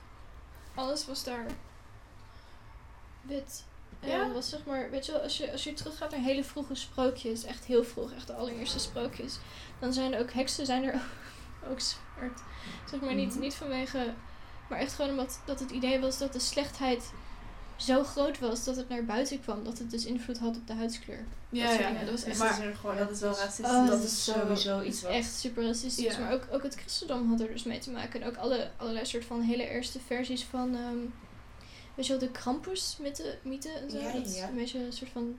[0.75, 1.47] Alles was daar
[3.23, 3.65] wit.
[4.01, 4.25] En Ja?
[4.25, 4.91] dat was zeg maar...
[4.91, 7.45] Weet je wel, als je, als je teruggaat naar hele vroege sprookjes...
[7.45, 9.39] Echt heel vroeg, echt de allereerste sprookjes...
[9.79, 11.01] Dan zijn er ook heksen, zijn er ook,
[11.71, 12.41] ook zwart.
[12.91, 13.41] Zeg maar niet, Mhm.
[13.41, 14.15] niet vanwege...
[14.69, 17.13] Maar echt gewoon omdat dat het idee was dat de slechtheid
[17.77, 19.65] zo groot was dat het naar buiten kwam.
[19.65, 21.25] Dat het dus invloed had op de huidskleur.
[21.49, 21.93] Ja, soort ja.
[21.93, 23.67] dat was echt- maar, er gewoon, dat is wel racistisch.
[23.67, 25.11] Oh, dat dat is sowieso iets wat...
[25.11, 26.17] echt super racistisch.
[26.17, 26.19] Ja.
[26.19, 28.21] Maar ook, ook het christendom had er dus mee te maken.
[28.21, 30.75] En ook alle, allerlei soort van hele eerste versies van...
[30.77, 30.99] ehm
[31.95, 33.99] weet je wel, de Krampus mythe, mythe en zo.
[33.99, 34.49] Ja, dat is ja.
[34.49, 35.39] een beetje een soort van...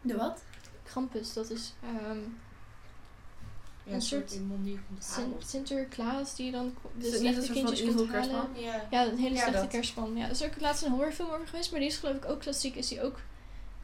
[0.00, 0.42] De wat?
[0.82, 1.72] Krampus, dat is...
[1.82, 2.18] ehm
[3.84, 5.36] Ja, Een soort iemand komt Sin- halen.
[5.46, 8.10] Sinterklaas die dan de niet slechte een kindjes komt evil halen.
[8.10, 8.48] kerstman?
[8.62, 8.86] Ja.
[8.90, 9.68] Ja, een hele Ja, slechte dat.
[9.70, 10.16] kerstman.
[10.16, 12.40] Ja, er is ook laatst een horrorfilm over geweest, maar die is geloof ik ook
[12.40, 12.74] klassiek.
[12.76, 13.20] Is die ook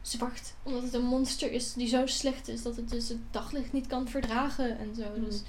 [0.01, 0.53] zwart.
[0.63, 3.87] Omdat het een monster is die zo slecht is dat het dus het daglicht niet
[3.87, 5.03] kan verdragen en zo.
[5.17, 5.23] Mm.
[5.25, 5.41] Dus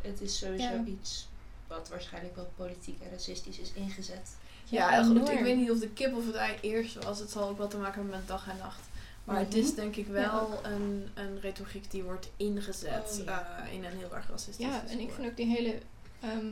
[0.00, 0.84] Het is sowieso Ja.
[0.86, 1.28] iets
[1.66, 4.30] wat waarschijnlijk wel politiek en racistisch is ingezet.
[4.64, 5.28] Ja, goed.
[5.28, 7.18] Ik weet niet of de kip of het ei eerst was.
[7.18, 8.80] Het zal ook wel te maken hebben met dag en nacht.
[9.28, 9.58] Maar het Mhm.
[9.58, 13.58] is denk ik wel een, een retoriek die wordt ingezet Oh, ja.
[13.66, 15.78] eh, in een heel erg racistisch Ja, en ik vind ook die hele,
[16.20, 16.46] ehm,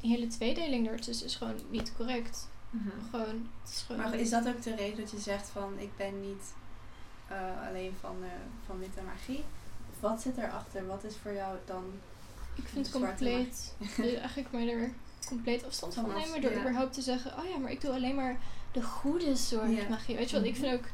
[0.00, 2.48] die hele tweedeling daartussen is gewoon niet correct.
[2.70, 2.88] Mhm.
[3.10, 4.00] Gewoon, het is gewoon...
[4.02, 6.52] Maar is dat ook de reden dat je zegt van ik ben niet
[7.28, 8.28] eh, alleen van, eh,
[8.66, 9.44] van witte magie?
[10.00, 10.86] Wat zit erachter?
[10.86, 11.84] Wat is voor jou dan
[12.54, 13.74] ik vind zwarte compleet,
[14.20, 14.92] eigenlijk maar er
[15.26, 16.58] compleet afstand van nemen door ja.
[16.60, 18.36] überhaupt te zeggen, oh ja, maar ik doe alleen maar
[18.72, 20.16] de goede soort magie.
[20.16, 20.60] Weet je wat, ik Mhm.
[20.60, 20.86] vind ook,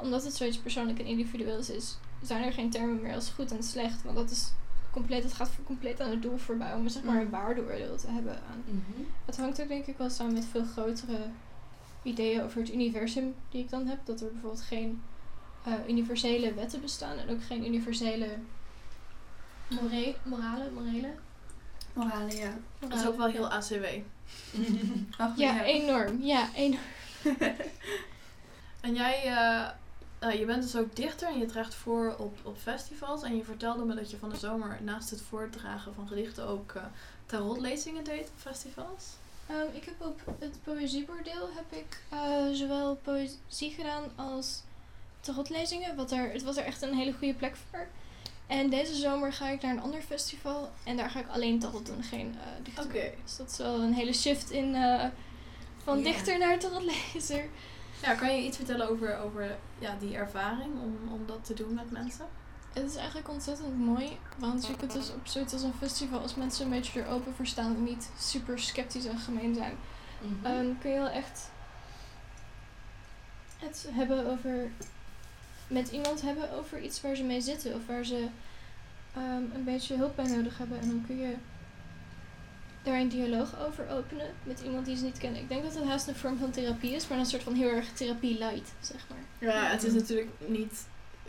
[0.00, 3.62] omdat het zoiets persoonlijk en individueels is, zijn er geen termen meer als goed en
[3.62, 4.02] slecht.
[4.02, 4.52] Want dat is
[4.90, 7.30] compleet, het gaat voor compleet aan het doel voorbij om zeg maar een Mhm.
[7.30, 8.84] waardeoordeel te hebben aan
[9.24, 11.18] Het hangt ook denk ik wel samen met veel grotere
[12.02, 13.98] ideeën over het universum die ik dan heb.
[14.04, 15.02] Dat er bijvoorbeeld geen
[15.64, 18.28] eh, universele wetten bestaan en ook geen universele
[19.68, 21.14] more morale, morele.
[21.92, 22.36] morale?
[22.36, 22.50] Ja.
[22.78, 23.84] Dat is ook wel heel ACW.
[25.18, 26.22] Ach, Ja, enorm.
[26.22, 26.82] Ja, enorm.
[28.80, 29.68] En jij, eh,
[30.20, 33.22] eh, je bent dus ook dichter en je draagt voor op, op festivals.
[33.22, 36.72] En je vertelde me dat je van de zomer naast het voordragen van gedichten ook
[36.72, 36.82] eh
[37.26, 39.04] tarotlezingen deed op festivals.
[39.46, 44.62] Ehm, ik heb op het poëziebordeel heb ik eh, zowel poëzie gedaan als
[45.20, 45.96] tarotlezingen.
[45.96, 47.86] Wat er, het was er echt een hele goede plek voor.
[48.46, 51.86] En deze zomer ga ik naar een ander festival en daar ga ik alleen tarot
[51.86, 52.84] doen, geen dichter.
[52.84, 53.12] Oké.
[53.24, 54.76] Dus dat is wel een hele shift in
[55.84, 57.48] van dichter naar tarotlezer.
[58.02, 61.74] Ja, kan je iets vertellen over, over ja, die ervaring om, om dat te doen
[61.74, 62.26] met mensen?
[62.72, 66.34] Het is eigenlijk ontzettend mooi, want je kunt dus op zoiets als een festival, als
[66.34, 69.76] mensen een beetje er open voor staan en niet super sceptisch en gemeen zijn,
[70.22, 70.46] Mhm.
[70.46, 71.50] Ehm, kun je wel echt
[73.58, 74.70] het hebben over.
[75.66, 78.26] met iemand hebben over iets waar ze mee zitten of waar ze
[79.14, 80.80] ehm, een beetje hulp bij nodig hebben.
[80.80, 81.34] En dan kun je
[82.82, 85.40] daar een dialoog over openen met iemand die ze niet kennen.
[85.40, 87.68] Ik denk dat het haast een vorm van therapie is, maar een soort van heel
[87.68, 89.48] erg therapie light, zeg maar.
[89.54, 90.86] Ja, het is natuurlijk niet.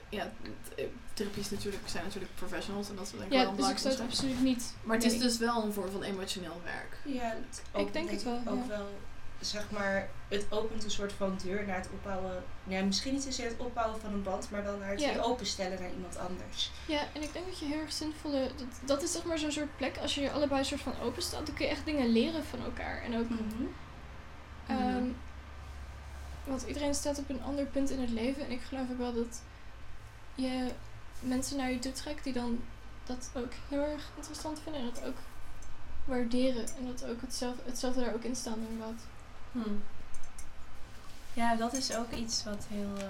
[0.10, 0.32] Ja,
[0.70, 3.56] t- eh, therapies natuurlijk, zijn natuurlijk professionals en dat is denk ik wel Ja, een
[3.56, 4.74] dus ik zou het absoluut niet.
[4.84, 6.98] Maar het is dus wel een vorm van emotioneel werk.
[7.06, 7.36] Ja,
[7.80, 8.68] Ik denk het wel, Ook ja.
[8.68, 8.88] wel,
[9.41, 12.43] zeg maar, het opent een soort van deur naar het opbouwen.
[12.63, 15.19] Ja, misschien niet zozeer het opbouwen van een band, maar wel naar het Ja.
[15.21, 16.71] openstellen naar iemand anders.
[16.86, 18.51] Ja, en ik denk dat je heel erg zinvolle.
[18.58, 19.97] Dat, dat is zeg maar zo'n soort plek.
[19.97, 22.43] Als je er allebei een soort van open staat, dan kun je echt dingen leren
[22.45, 23.01] van elkaar.
[23.04, 23.27] En ook
[24.67, 25.06] Ehm,
[26.43, 28.45] want iedereen staat op een ander punt in het leven.
[28.45, 29.41] En ik geloof ook wel dat
[30.36, 30.71] je
[31.19, 32.60] mensen naar je toe trekt die dan
[33.06, 34.82] dat ook heel erg interessant vinden.
[34.82, 35.17] En dat ook
[36.06, 36.65] waarderen.
[36.77, 39.01] En dat ook hetzelfde, hetzelfde daar ook in staan inderdaad.
[39.52, 39.84] Hmm.
[41.34, 42.98] Ja, dat is ook iets wat heel.
[42.98, 43.06] eh,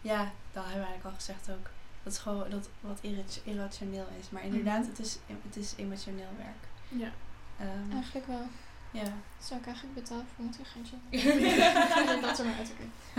[0.00, 0.18] ja,
[0.52, 1.66] dat hebben we eigenlijk al gezegd ook.
[2.02, 4.30] Dat is gewoon dat wat irra- irrationeel is.
[4.30, 4.88] Maar inderdaad, Mhm.
[4.88, 6.64] het, is, het is emotioneel werk.
[7.02, 7.10] Ja.
[7.58, 8.46] Ehm, Eigenlijk wel.
[8.90, 9.12] ja.
[9.42, 10.96] Zou ik eigenlijk betalen voor een geintje?
[11.08, 12.72] Ik dat er maar uit.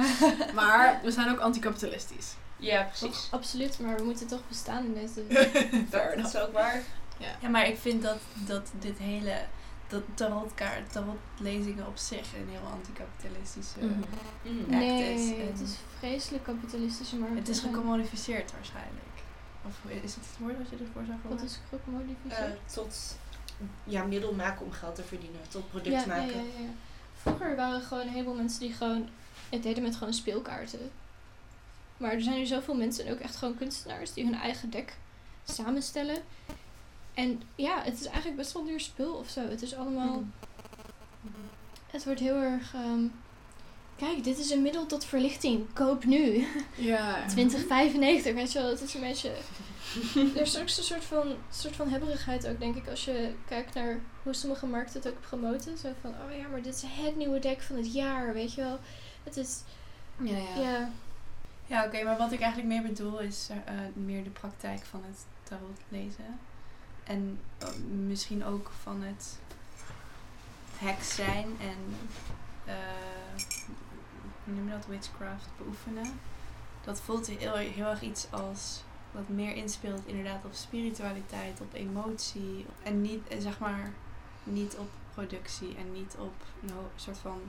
[0.53, 2.33] Maar we zijn ook anticapitalistisch.
[2.57, 3.27] Ja, precies.
[3.31, 5.23] Absoluut, maar we moeten toch bestaan in deze...
[5.89, 6.81] Dat is ook waar.
[7.41, 9.45] ja, maar ik vind dat, dat dit hele.
[9.87, 13.79] Dat tarotkaart, tarotlezingen op zich een heel anticapitalistische.
[13.81, 14.03] Mm.
[14.69, 17.29] Ja, nee, het is, het is vreselijk kapitalistisch, maar...
[17.35, 19.15] Het is gecommodificeerd waarschijnlijk.
[19.67, 21.45] Of is het het woord wat je ervoor zou Wat gebruiken?
[21.45, 22.55] is gecomodificeerd?
[22.55, 23.17] Eh, tot
[23.83, 25.39] ja, middel maken om geld te verdienen.
[25.47, 26.35] Tot product ja, maken.
[26.35, 26.69] Ja, ja, ja.
[27.21, 29.09] Vroeger waren er gewoon een heleboel mensen die gewoon
[29.49, 30.91] het deden met gewoon speelkaarten.
[31.97, 34.97] Maar er zijn nu zoveel mensen en ook echt gewoon kunstenaars die hun eigen deck
[35.43, 36.17] samenstellen.
[37.15, 39.41] En ja, het is eigenlijk best wel duur spul of zo.
[39.41, 40.23] Het is allemaal.
[41.91, 42.73] Het wordt heel erg.
[42.73, 43.03] ehm,
[43.95, 45.73] kijk, dit is een middel tot verlichting.
[45.73, 46.47] Koop nu.
[46.75, 47.25] Ja.
[47.27, 48.69] 2095, weet je wel.
[48.69, 49.29] Het is een beetje...
[50.35, 53.73] er is ook een soort van, soort van hebberigheid ook, denk ik, als je kijkt
[53.73, 55.77] naar hoe sommige markten het ook promoten.
[55.77, 58.61] Zo van, oh ja, maar dit is het nieuwe deck van het jaar, weet je
[58.61, 58.79] wel.
[59.23, 59.61] Het is,
[60.21, 60.89] Ja, ja, ja.
[61.67, 65.17] Ja, oké, maar wat ik eigenlijk meer bedoel is eh, meer de praktijk van het
[65.43, 66.39] tarot lezen.
[67.05, 67.67] En eh,
[68.05, 69.39] misschien ook van het
[70.77, 71.77] heks zijn en
[72.65, 72.73] eh,
[74.43, 76.19] hoe noem je dat, witchcraft beoefenen.
[76.83, 82.65] Dat voelt heel, heel erg iets als wat meer inspeelt inderdaad op spiritualiteit, op emotie.
[82.83, 83.93] En niet, eh, zeg maar,
[84.43, 87.41] niet op productie en niet op een soort van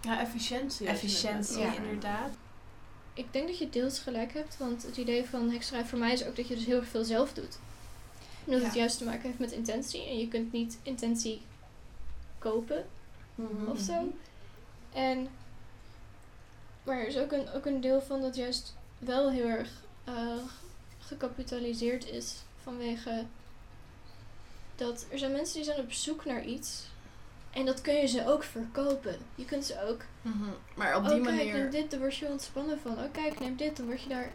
[0.00, 0.86] Ja, efficiëntie.
[0.86, 2.30] efficiëntie inderdaad.
[3.14, 6.24] Ik denk dat je deels gelijk hebt, want het idee van hekserij voor mij is
[6.24, 7.58] ook dat je dus heel erg veel zelf doet.
[8.44, 10.06] Omdat het juist te maken heeft met intentie.
[10.06, 11.42] En je kunt niet intentie
[12.38, 12.86] kopen
[13.34, 13.70] Mhm.
[13.70, 14.12] of zo.
[14.92, 15.28] En,
[16.82, 19.70] maar er is ook een, ook een deel van dat juist wel heel erg
[20.04, 20.36] eh,
[20.98, 23.24] gecapitaliseerd is vanwege
[24.76, 26.82] dat er zijn mensen die zijn op zoek naar iets.
[27.54, 29.16] En dat kun je ze ook verkopen.
[29.34, 30.50] Je kunt ze ook Mhm.
[30.74, 31.54] Maar op oh, die kijk, manier...
[31.54, 32.92] neem dit, dan word je ontspannen van.
[32.92, 34.30] Oh, kijk, neem dit, dan word je daar...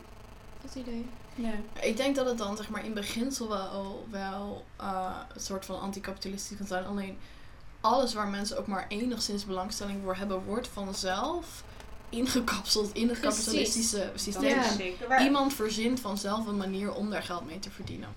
[0.62, 1.06] Dat idee.
[1.36, 1.52] Ja.
[1.82, 5.80] Ik denk dat het dan zeg maar in beginsel wel, wel eh, een soort van
[5.80, 6.86] anticapitalistisch kan zijn.
[6.86, 7.18] Alleen
[7.82, 11.64] alles waar mensen ook maar enigszins belangstelling voor hebben, wordt vanzelf
[12.10, 13.44] ingekapseld in het Precies.
[13.44, 14.60] kapitalistische systeem.
[15.10, 15.20] Ja.
[15.20, 18.10] Iemand verzint vanzelf een manier om daar geld mee te verdienen.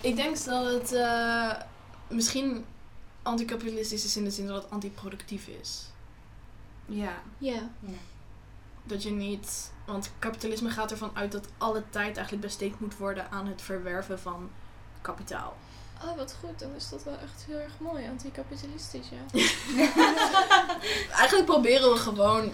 [0.00, 1.52] Ik denk dat het eh,
[2.08, 2.64] misschien
[3.22, 5.86] anticapitalistisch is in de zin dat het antiproductief is.
[6.86, 7.22] Ja.
[7.38, 7.68] Ja.
[8.84, 9.72] Dat je niet.
[9.86, 14.18] Want kapitalisme gaat ervan uit dat alle tijd eigenlijk besteed moet worden aan het verwerven
[14.18, 14.50] van
[15.00, 15.56] kapitaal.
[16.04, 16.58] Oh, wat goed.
[16.58, 18.08] Dan is dat wel echt heel erg mooi.
[18.08, 19.40] Anticapitalistisch, ja.
[21.20, 22.52] Eigenlijk proberen we gewoon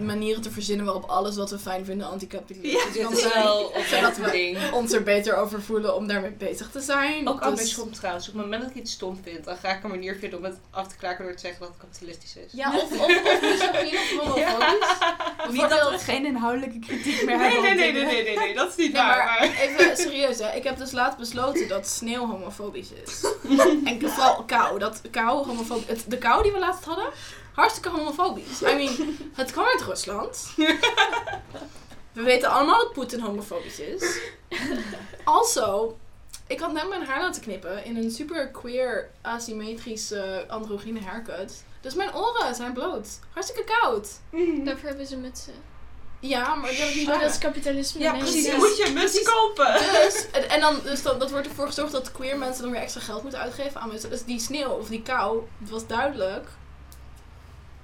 [0.00, 3.42] manieren te verzinnen waarop alles wat we fijn vinden anticapitalistisch Dit kan is zijn.
[3.44, 4.72] wel Zodat een we ding.
[4.72, 7.28] ons er beter over voelen om daarmee bezig te zijn.
[7.28, 8.28] Ook Dus- andersom trouwens.
[8.28, 10.44] Op het moment dat ik iets stom vind, dan ga ik een manier vinden om
[10.44, 12.52] het af te kraken door te zeggen dat het kapitalistisch is.
[12.52, 15.60] Ja, of, of, of misogyne of homofobisch.
[15.60, 17.76] Niet dat we geen inhoudelijke kritiek meer Nee, hebben.
[17.76, 19.24] nee, nee, nee, nee, nee, nee, dat is niet Ja, waar.
[19.24, 20.50] maar even serieus hè.
[20.56, 23.24] Ik heb dus laatst besloten dat sneeuw homofobisch is.
[23.84, 24.78] en vooral kou.
[24.78, 25.86] Dat kou homofobisch...
[25.86, 27.06] Het, de kou die we laatst hadden,
[27.54, 28.62] hartstikke homofobisch.
[28.62, 30.46] I mean, het kwam uit Rusland.
[32.12, 34.18] We weten allemaal dat Poetin homofobisch is.
[35.24, 35.96] Also,
[36.46, 41.64] ik had net mijn haar laten knippen in een super queer, asymmetrische, androgyne haircut.
[41.80, 43.08] Dus mijn oren zijn bloot.
[43.32, 44.08] Hartstikke koud.
[44.64, 45.54] Daarvoor hebben ze mutsen.
[46.20, 48.00] Ja, maar ik heb het niet Oh, dat is kapitalisme.
[48.00, 48.46] Ja, precies.
[48.46, 49.72] Dan moet je een muts kopen.
[49.72, 52.80] Dus, en, en dan, dus dat, dat wordt ervoor gezorgd dat queer mensen dan weer
[52.80, 54.10] extra geld moeten uitgeven aan mensen.
[54.10, 56.48] Dus die sneeuw of die kou, het was duidelijk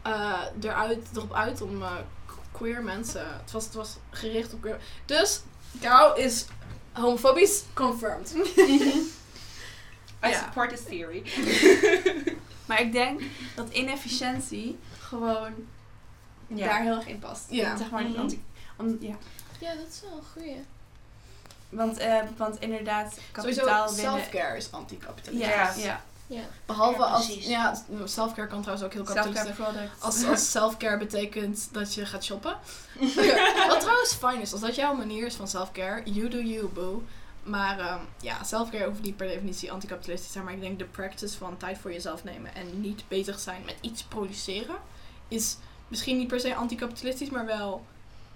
[0.02, 1.92] eh, eruit, erop uit om eh,
[2.52, 3.26] queer mensen.
[3.42, 4.80] Het was, het was gericht op queer.
[5.04, 5.40] Dus
[5.80, 6.44] kou is
[6.92, 8.34] homofobisch confirmed.
[10.24, 10.38] I Ja.
[10.44, 11.22] support this theory.
[12.66, 13.20] Maar ik denk
[13.54, 15.52] dat inefficiëntie gewoon
[16.48, 17.44] daar heel erg in past.
[17.48, 17.76] Ja.
[17.76, 18.18] Zeg maar, Mhm.
[18.20, 18.44] anti-
[18.76, 19.14] om, ja.
[19.58, 20.56] Ja, dat is wel een goeie.
[21.68, 24.12] Want, eh, want inderdaad, Sowieso kapitaal winnen...
[24.12, 25.48] self-care is anticapitalistisch.
[25.54, 26.02] Ja, Ja.
[26.30, 26.42] Ja.
[26.66, 29.90] Behalve Ja, als, ja, self-care kan trouwens ook heel kapitalistisch product.
[30.02, 32.56] Als, als self-care betekent dat je gaat shoppen.
[33.68, 37.02] Wat trouwens fijn is, als dat jouw manier is van self-care, you do you, boo.
[37.42, 40.44] Maar ehm, ja, self-care hoeft niet per definitie anticapitalistisch te zijn.
[40.44, 43.76] Maar ik denk de practice van tijd voor jezelf nemen en niet bezig zijn met
[43.80, 44.76] iets produceren,
[45.28, 45.56] is
[45.88, 47.84] misschien niet per se anticapitalistisch, maar wel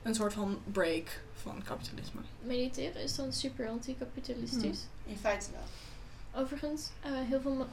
[0.03, 2.21] een soort van break van kapitalisme.
[2.41, 4.87] Mediteren is dan super anticapitalistisch.
[5.07, 6.43] In feite wel.
[6.43, 7.67] Overigens, eh, heel veel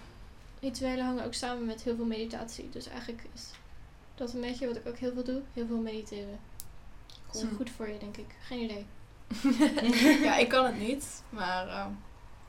[0.61, 2.69] rituelen hangen ook samen met heel veel meditatie.
[2.69, 3.43] Dus eigenlijk is
[4.15, 5.41] dat een beetje wat ik ook heel veel doe.
[5.53, 6.39] Heel veel mediteren.
[7.25, 7.55] Dat is Cool.
[7.55, 8.35] goed voor je, denk ik.
[8.41, 8.85] Geen idee.
[10.27, 11.89] ja, ik kan het niet, maar ehm,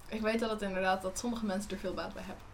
[0.08, 2.44] ik weet dat het inderdaad dat sommige mensen er veel baat bij hebben.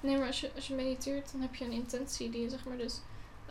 [0.00, 2.64] Nee, maar als je, als je mediteert, dan heb je een intentie die je zeg
[2.64, 3.00] maar dus...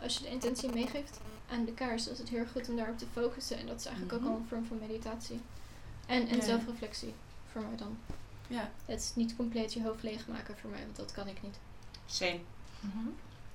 [0.02, 1.20] Als je de intentie meegeeft
[1.50, 3.58] aan de kaars, dan is het heel goed om daarop te focussen.
[3.58, 4.26] En dat is eigenlijk Mhm.
[4.26, 5.40] ook al een vorm van meditatie.
[6.06, 6.42] En, en Ja.
[6.42, 7.14] zelfreflectie,
[7.52, 7.98] voor mij dan.
[8.52, 8.70] Ja.
[8.86, 11.58] Het is niet compleet je hoofd leegmaken voor mij, want dat kan ik niet.
[12.06, 12.40] Same.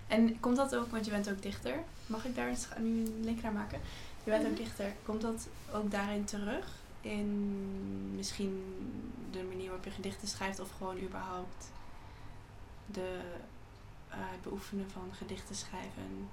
[0.08, 1.84] En komt dat ook, want je bent ook dichter.
[2.08, 3.80] Mag ik daar eens nu een link naar maken?
[4.24, 4.62] Je bent ook Mhm.
[4.62, 4.94] dichter.
[5.06, 6.76] Komt dat ook daarin terug?
[7.02, 8.64] In misschien
[9.32, 11.72] de manier waarop je gedichten schrijft of gewoon überhaupt
[12.86, 13.20] de
[14.10, 16.30] eh, het beoefenen van gedichten schrijven?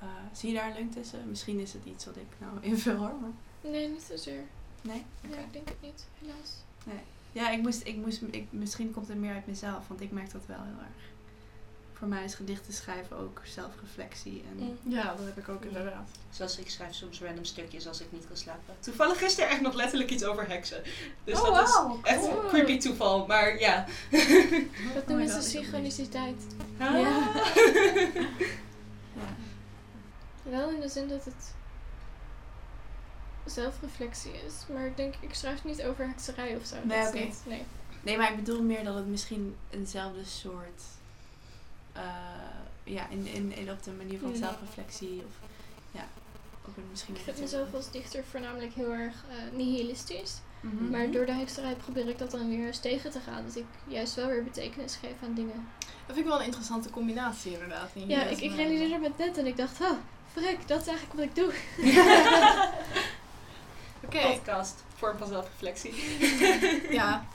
[0.00, 1.28] Eh, zie je daar een link tussen?
[1.28, 3.14] Misschien is het iets wat ik nou invul hoor.
[3.20, 4.42] Maar Nee, niet zozeer.
[4.82, 5.04] nee?
[5.24, 5.34] Oké.
[5.36, 6.52] Ja, ik denk het niet, helaas.
[7.38, 10.32] Ja, ik moest, ik moest, ik, misschien komt het meer uit mezelf, want ik merk
[10.32, 11.06] dat wel heel erg.
[11.92, 14.42] Voor mij is gedichten schrijven ook zelfreflectie.
[14.50, 14.92] En Mm.
[14.92, 16.08] Ja, dat heb ik ook inderdaad.
[16.30, 18.74] Zoals ik schrijf soms random stukjes als ik niet kan slapen.
[18.80, 20.82] Toevallig gisteren echt nog letterlijk iets over heksen.
[21.24, 22.42] Dus Oh, dat wauw, is echt cool.
[22.42, 23.26] een creepy toeval.
[23.26, 23.84] Maar ja.
[24.94, 26.42] Dat Oh noemen ze synchroniciteit.
[26.78, 26.96] Ja.
[26.96, 27.08] Ja.
[29.14, 29.34] ja.
[30.42, 31.54] Wel in de zin dat het
[33.50, 34.54] zelfreflectie is.
[34.74, 36.76] Maar ik denk, ik schrijf niet over hekserij of zo.
[36.82, 37.24] Nee, Dat is oké.
[37.26, 37.62] niet- nee.
[38.02, 40.82] Nee, maar ik bedoel meer dat het misschien eenzelfde soort.
[41.92, 42.02] eh,
[42.84, 45.22] ja, in, in, in op de manier van zelfreflectie.
[45.26, 45.32] Of
[45.90, 46.06] ja,
[46.68, 47.14] ook misschien.
[47.14, 50.34] Ik vind mezelf als dichter voornamelijk heel erg eh, nihilistisch.
[50.60, 50.90] Mhm.
[50.90, 53.44] Maar door de hekserij probeer ik dat dan weer eens tegen te gaan.
[53.46, 55.68] Dat ik juist wel weer betekenis geef aan dingen.
[55.78, 57.90] Dat vind ik wel een interessante combinatie inderdaad.
[57.94, 59.90] Ja, ik, ik realiseerde me het net en ik dacht, oh,
[60.32, 61.52] Vrek, dat is eigenlijk wat ik doe.
[64.08, 65.94] Podcast, vorm van zelfreflectie.
[66.98, 67.26] ja,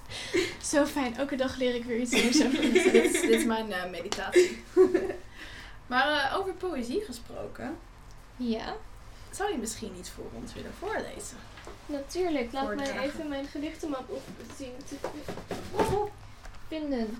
[0.63, 3.71] Zo fijn, elke dag leer ik weer iets nieuws over dit, is, dit is mijn
[3.71, 4.63] eh, meditatie.
[5.87, 7.77] maar eh, over poëzie gesproken,
[8.35, 8.75] Ja,
[9.31, 11.37] zou je misschien iets voor ons willen voorlezen?
[11.85, 12.51] natuurlijk.
[12.51, 14.21] Laat mij even mijn gedichtenmap op
[14.57, 14.95] zien te
[16.67, 17.17] vinden.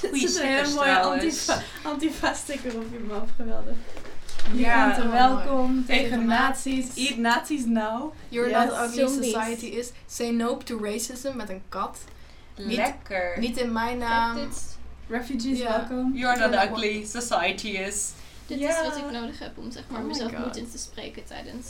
[0.00, 3.76] Goeie Er zit een hele mooie antifa, antifa-sticker op je map, geweldig.
[4.54, 6.86] Ja, bent welkom Tegen nazi's.
[6.96, 8.12] Eat nazi's now.
[8.28, 8.64] You're Yes.
[8.64, 9.90] not ugly society is.
[10.06, 11.98] Say nope to racism met een kat.
[12.56, 13.38] Niet- Lekker.
[13.38, 14.48] Niet in mijn naam.
[15.08, 15.68] Refugees Ja.
[15.88, 16.12] welkom.
[16.16, 18.10] You're not ugly, society is.
[18.46, 20.44] dit is wat ik nodig heb om zeg maar Oh mezelf God.
[20.44, 21.66] moed in te spreken tijdens.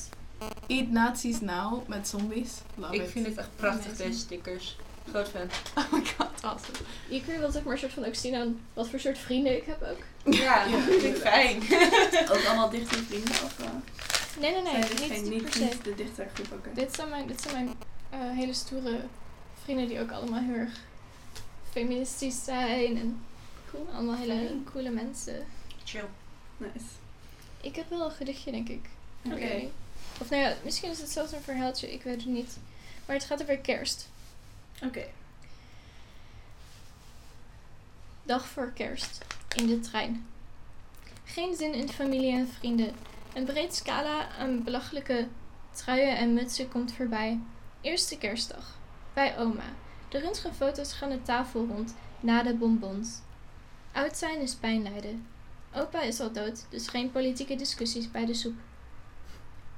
[0.67, 2.51] Eat nazi's now met zombies.
[2.75, 3.11] Love Ik it.
[3.11, 4.77] vind het echt prachtig, deze stickers.
[5.11, 5.49] Groot fan.
[5.85, 6.79] Oh my god, awesome.
[7.09, 9.57] Je kunt wel zeg maar een soort van ook zien aan wat voor soort vrienden
[9.57, 10.33] ik heb ook.
[10.35, 11.63] Ja, Ja, vind ik fijn.
[12.33, 13.31] Ook allemaal dichte vrienden.
[13.31, 13.67] Of, uh,
[14.41, 15.59] Nee, nee, nee, zijn niet, geen- niet, niet, per se.
[15.61, 16.53] niet de dichtergroep.
[16.53, 16.69] Oké.
[16.75, 17.77] Dit zijn mijn, dit zijn mijn
[18.11, 18.97] eh, hele stoere
[19.65, 20.73] vrienden die ook allemaal heel erg
[21.71, 23.21] feministisch zijn en
[23.71, 24.67] cool, allemaal hele Fijn.
[24.73, 25.47] coole mensen.
[25.85, 26.05] Chill.
[26.57, 26.85] Nice.
[27.61, 28.85] Ik heb wel een gedichtje, denk ik.
[29.25, 29.63] Oké.
[30.21, 32.57] Of nou ja, misschien is het zelfs een verhaaltje, ik weet het niet.
[33.07, 34.09] Maar het gaat over kerst.
[34.83, 35.05] Oké.
[38.23, 39.25] Dag voor kerst.
[39.57, 40.27] In de trein.
[41.25, 42.95] Geen zin in familie en vrienden.
[43.35, 45.29] Een breed scala aan belachelijke
[45.71, 47.39] truien en mutsen komt voorbij.
[47.81, 48.79] Eerste kerstdag.
[49.15, 49.65] Bij oma.
[50.09, 53.19] De röntgenfoto's gaan de tafel rond, na de bonbons.
[53.93, 55.27] Oud zijn is pijn lijden.
[55.75, 58.55] Opa is al dood, dus geen politieke discussies bij de soep.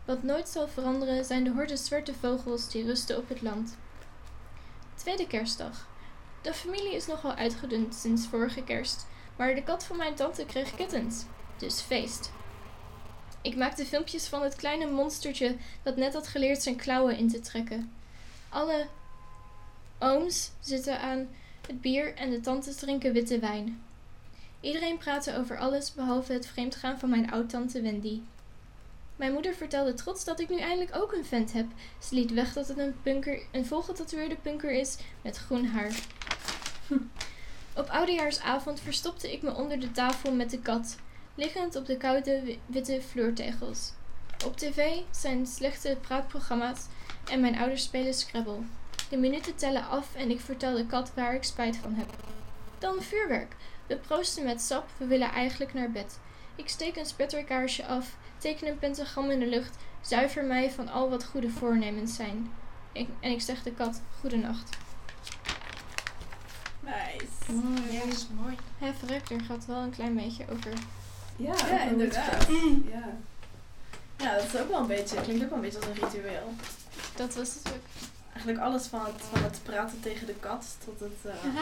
[0.05, 3.77] Wat nooit zal veranderen zijn de horde zwarte vogels die rusten op het land.
[4.95, 5.89] Tweede kerstdag.
[6.43, 10.75] De familie is nogal uitgedund sinds vorige kerst, maar de kat van mijn tante kreeg
[10.75, 11.25] kittens.
[11.57, 12.31] Dus feest.
[13.43, 17.41] Ik maakte filmpjes van het kleine monstertje dat net had geleerd zijn klauwen in te
[17.41, 17.93] trekken.
[18.49, 18.87] Alle
[19.99, 21.29] ooms zitten aan
[21.67, 23.83] het bier en de tantes drinken witte wijn.
[24.61, 28.21] Iedereen praatte over alles behalve het vreemdgaan van mijn oud-tante Wendy.
[29.23, 31.67] Mijn moeder vertelde trots dat ik nu eindelijk ook een vent heb.
[31.99, 35.91] Ze liet weg dat het een, punker, een volgetatoeëerde punker is met groen haar.
[37.81, 40.97] Op oudejaarsavond verstopte ik me onder de tafel met de kat,
[41.35, 43.93] liggend op de koude wi- witte vloertegels.
[44.45, 46.87] Op tv zijn slechte praatprogramma's
[47.31, 48.61] en mijn ouders spelen Scrabble.
[49.11, 52.11] De minuten tellen af en ik vertel de kat waar ik spijt van heb.
[52.79, 53.57] Dan vuurwerk.
[53.87, 56.19] We proosten met sap, we willen eigenlijk naar bed.
[56.55, 61.11] Ik steek een spetterkaarsje af, teken een pentagram in de lucht, zuiver mij van al
[61.11, 62.53] wat goede voornemens zijn.
[62.93, 64.77] Ik, en ik zeg de kat goedenacht.
[66.81, 67.53] Nice.
[67.53, 67.93] Mooi.
[67.93, 68.57] Ja, is mooi.
[68.79, 70.73] Hé, verrek, er gaat wel een klein beetje over.
[71.37, 72.47] Ja, inderdaad.
[72.91, 73.17] Ja.
[74.17, 76.55] Ja, dat is ook wel een beetje, klinkt ook wel een beetje als een ritueel.
[77.17, 78.11] Dat was het ook.
[78.33, 81.53] Eigenlijk alles van het, van het praten tegen de kat tot het uh, in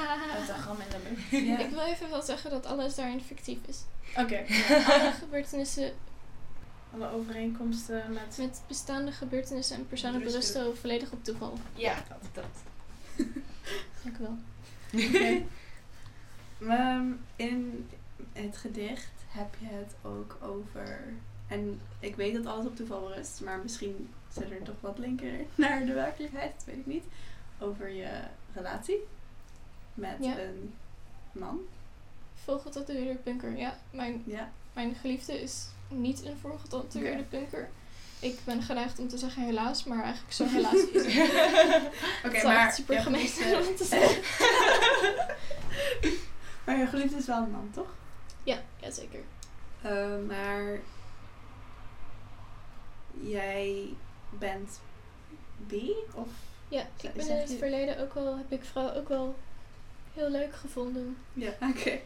[0.91, 1.47] de lucht.
[1.47, 1.59] Ja.
[1.59, 3.79] Ik wil even wel zeggen dat alles daarin fictief is.
[4.17, 4.45] Oké,
[4.95, 5.93] Alle gebeurtenissen
[6.95, 8.37] alle overeenkomsten met...
[8.39, 11.59] met bestaande gebeurtenissen en personen berusten volledig op toeval.
[11.75, 11.95] Ja,
[12.33, 12.45] dat.
[14.05, 14.39] Dank u wel.
[15.07, 15.43] Oké.
[16.59, 17.03] Maar
[17.37, 17.89] in
[18.33, 21.01] het gedicht heb je het ook over.
[21.47, 25.33] En ik weet dat alles op toeval rust, maar misschien zit er toch wat linker
[25.55, 27.05] naar de werkelijkheid, dat weet ik niet.
[27.59, 28.11] Over je
[28.55, 28.99] relatie
[29.95, 30.39] met Ja.
[30.39, 30.75] een
[31.33, 31.59] man.
[32.45, 33.57] Volgetatoeëerde punker.
[33.57, 34.51] Ja, mijn, Ja.
[34.73, 37.29] mijn geliefde is niet een volgetatoeëerde Oké.
[37.29, 37.69] punker.
[38.21, 41.91] Ik ben geneigd om te zeggen helaas, maar eigenlijk zo helaas is het.
[42.27, 42.73] Oké, maar.
[42.73, 43.21] super gemeen
[43.69, 44.23] om te zeggen.
[46.67, 47.89] maar je geliefde is wel een man, toch?
[48.43, 49.21] Ja, ja zeker.
[49.83, 50.79] Eh, maar
[53.21, 53.89] jij
[54.39, 54.81] bent
[55.57, 55.95] bi?
[56.15, 56.29] Of
[56.69, 59.35] Ja, ik ben in het verleden ook wel, heb ik vrouw ook wel
[60.15, 61.17] heel leuk gevonden.
[61.33, 61.99] Ja, oké.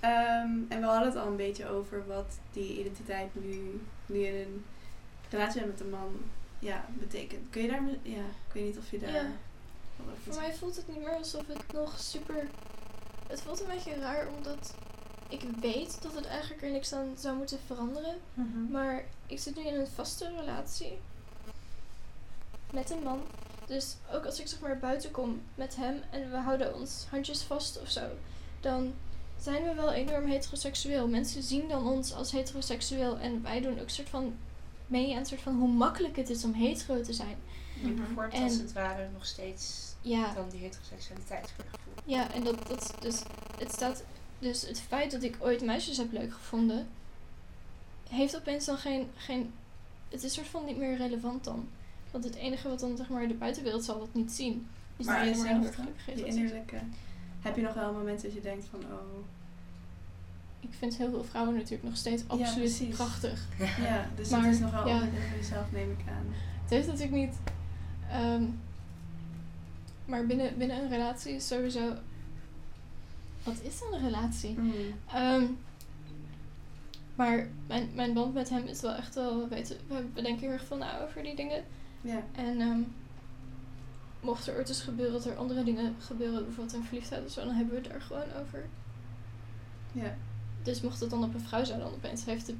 [0.00, 4.42] Ehm, en we hadden het al een beetje over wat die identiteit nu, nu je
[4.42, 4.64] een
[5.30, 6.20] relatie met een man,
[6.58, 7.50] ja, betekent.
[7.50, 9.12] Kun je daar, ja, ik weet niet of je daar...
[9.12, 9.30] Ja.
[10.24, 12.46] Voor mij voelt het niet meer alsof het nog super.
[13.26, 14.74] Het voelt een beetje raar omdat
[15.28, 18.16] ik weet dat het eigenlijk er niks aan zou moeten veranderen.
[18.34, 18.70] Mhm.
[18.70, 20.98] Maar ik zit nu in een vaste relatie
[22.72, 23.20] met een man.
[23.66, 27.42] Dus ook als ik zeg maar buiten kom met hem en we houden ons handjes
[27.42, 28.02] vast of zo,
[28.60, 28.92] dan
[29.40, 31.08] zijn we wel enorm heteroseksueel.
[31.08, 34.34] Mensen zien dan ons als heteroseksueel en wij doen ook soort van
[34.86, 37.36] mee aan een soort van hoe makkelijk het is om hetero te zijn.
[37.82, 42.14] Je bevormt En- als het ware nog steeds Ja, dan die heteroseksualiteit voor je gevoel.
[42.14, 43.22] Ja, en dat, dat dus,
[43.58, 44.02] het staat
[44.38, 46.88] Dus het feit dat ik ooit meisjes heb leuk gevonden,
[48.08, 49.52] heeft opeens dan geen, geen.
[50.08, 51.68] Het is soort van niet meer relevant dan.
[52.12, 54.66] Want het enige wat dan zeg maar de buitenwereld zal dat niet zien.
[55.04, 56.76] Maar je gelukkig is Die als ik- innerlijke...
[57.40, 59.24] Heb je nog wel momenten dat je denkt van, oh...
[60.60, 63.46] Ik vind heel veel vrouwen natuurlijk nog steeds absoluut prachtig.
[63.80, 64.94] Ja, dus Maar, het is nog wel ja.
[64.94, 66.26] onderdeel van jezelf, neem ik aan.
[66.62, 67.34] Het heeft natuurlijk niet.
[68.10, 68.44] ehm,
[70.04, 71.92] maar binnen, binnen een relatie is sowieso.
[73.42, 74.56] Wat is dan een relatie?
[75.12, 75.44] Ehm,
[77.14, 79.38] maar mijn, mijn band met hem is wel echt wel.
[79.40, 81.64] We, weten, we, we denken heel erg veel na over die dingen.
[82.02, 82.22] Ja.
[82.32, 82.80] En ehm,
[84.20, 87.44] mocht er ooit eens gebeuren dat er andere dingen gebeuren, bijvoorbeeld een verliefdheid of zo,
[87.44, 88.64] dan hebben we het daar gewoon over.
[89.92, 90.14] Ja.
[90.62, 92.54] Dus mocht het dan op een vrouw zijn, dan opeens heeft de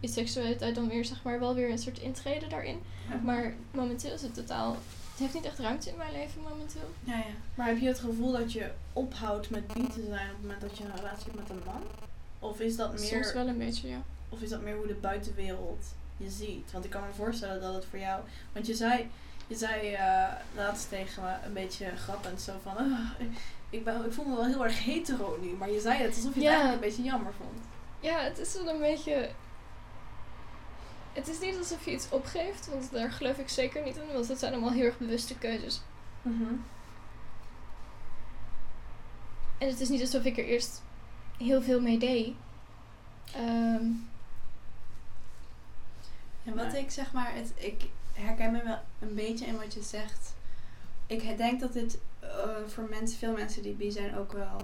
[0.00, 2.80] biseksualiteit dan weer, zeg maar, wel weer een soort intrede daarin.
[3.08, 3.16] Ja.
[3.16, 4.72] Maar momenteel is het totaal.
[5.10, 6.90] Het heeft niet echt ruimte in mijn leven momenteel.
[7.04, 7.24] Ja, ja.
[7.54, 10.60] Maar heb je het gevoel dat je ophoudt met bi te zijn op het moment
[10.60, 11.82] dat je een relatie hebt met een man?
[12.38, 14.02] Of is dat Soms meer, wel een beetje, ja.
[14.28, 15.86] of is dat meer hoe de buitenwereld
[16.20, 16.72] je ziet?
[16.72, 18.22] Want ik kan me voorstellen dat het voor jou...
[18.52, 19.10] Want je zei,
[19.46, 22.76] je zei eh, laatst tegen me een beetje grappend zo van...
[22.76, 23.10] "Ah,
[23.70, 25.48] ik, ben, ik voel me wel heel erg hetero nu.
[25.48, 27.64] Maar je zei het alsof je het eigenlijk een beetje jammer vond.
[28.00, 29.30] Ja, het is wel een beetje.
[31.12, 34.28] Het is niet alsof je iets opgeeft, want daar geloof ik zeker niet in, want
[34.28, 35.80] het zijn allemaal heel erg bewuste keuzes.
[39.58, 40.82] En het is niet alsof ik er eerst
[41.38, 42.34] heel veel mee deed.
[43.34, 43.84] Ehm,
[46.44, 46.82] En wat Nee.
[46.82, 47.82] ik zeg maar, het, ik
[48.12, 50.34] herken me wel een beetje in wat je zegt.
[51.06, 52.28] Ik denk dat dit eh,
[52.66, 54.60] voor mensen, veel mensen die bi zijn ook wel,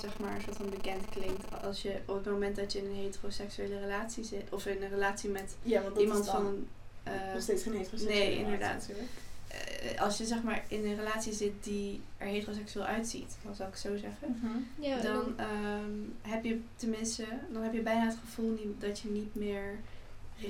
[0.00, 1.62] zeg maar, een soort van bekend klinkt.
[1.62, 4.88] Als je op het moment dat je in een heteroseksuele relatie zit, of in een
[4.88, 6.68] relatie met Ja, want dat iemand is dan van een.
[7.02, 8.78] eh, nog steeds geen heteroseksuele nee, relatie inderdaad.
[8.88, 9.08] natuurlijk.
[9.48, 13.68] eh, als je zeg maar in een relatie zit die er heteroseksueel uitziet, dan zou
[13.68, 14.36] ik zo zeggen.
[14.80, 15.90] ja, Dan ehm,
[16.22, 19.78] heb je tenminste, dan heb je bijna het gevoel niet, dat je niet meer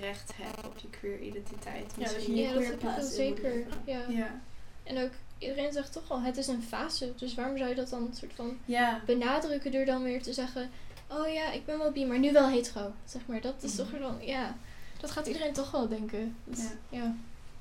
[0.00, 1.92] recht hebt op je queer identiteit.
[1.96, 3.66] Ja, dat je Misschien- ja, dat heb ik wel zeker.
[3.86, 4.00] Ja.
[4.08, 4.40] ja.
[4.82, 7.12] En ook iedereen zegt toch al, het is een fase.
[7.16, 10.70] Dus waarom zou je dat dan soort van Ja, benadrukken door dan weer te zeggen:
[11.08, 12.92] Oh ja, ik ben wel bi, maar nu wel hetero.
[13.04, 13.78] Zeg maar, dat is Mhm.
[13.90, 14.56] toch wel, ja.
[15.00, 16.36] Dat gaat iedereen toch wel denken.
[16.44, 16.98] Dus, Ja.
[16.98, 17.14] ja.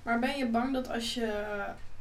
[0.04, 1.44] Maar ben je bang dat als je,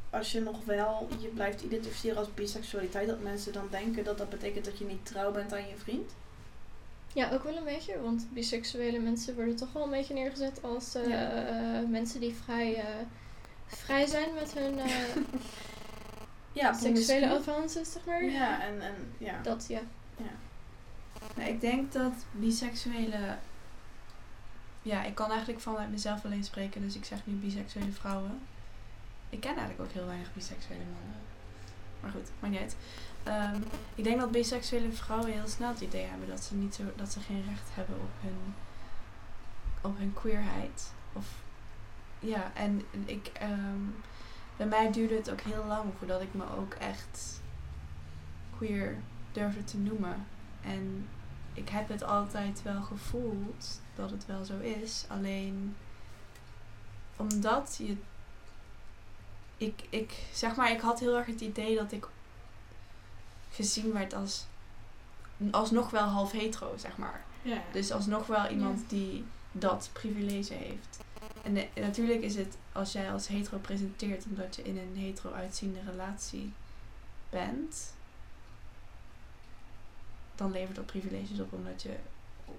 [0.09, 4.29] als je nog wel je blijft identificeren als biseksualiteit, dat mensen dan denken dat dat
[4.29, 6.11] betekent dat je niet trouw bent aan je vriend?
[7.13, 10.95] Ja, ook wel een beetje, want biseksuele mensen worden toch wel een beetje neergezet als
[10.95, 11.31] eh, Ja.
[11.31, 12.85] eh, mensen die vrij, eh,
[13.65, 14.79] vrij zijn met hun
[16.51, 18.23] Ja, seksuele avances, zeg maar.
[18.23, 19.41] Ja, en, en ja.
[19.41, 19.79] Dat, ja.
[21.35, 23.37] nou, ik denk dat biseksuele.
[24.81, 28.39] Ja, ik kan eigenlijk vanuit mezelf alleen spreken, dus ik zeg nu biseksuele vrouwen.
[29.29, 31.21] Ik ken eigenlijk ook heel weinig biseksuele mannen.
[32.01, 32.75] Maar goed, maakt niet uit.
[33.23, 33.61] Ehm,
[33.95, 37.11] ik denk dat biseksuele vrouwen heel snel het idee hebben dat ze, niet zo, dat
[37.11, 38.53] ze geen recht hebben op hun,
[39.81, 40.91] op hun queerheid.
[41.13, 41.25] Of,
[42.19, 43.81] ja, en ik, ehm,
[44.57, 47.41] bij mij duurde het ook heel lang voordat ik me ook echt
[48.57, 48.97] queer
[49.31, 50.25] durfde te noemen.
[50.61, 51.07] En
[51.53, 55.05] ik heb het altijd wel gevoeld dat het wel zo is.
[55.07, 55.75] Alleen
[57.15, 57.95] omdat je.
[59.57, 62.07] Ik, ik zeg maar, ik had heel erg het idee dat ik
[63.53, 64.45] gezien werd als.
[65.51, 67.23] alsnog wel half hetero, zeg maar.
[67.41, 67.61] ja.
[67.71, 70.99] Dus alsnog wel iemand die dat privilege heeft.
[71.43, 75.31] En eh, natuurlijk is het als jij als hetero presenteert omdat je in een hetero
[75.31, 76.53] uitziende relatie
[77.29, 77.93] bent,
[80.35, 81.95] dan levert dat privileges op omdat je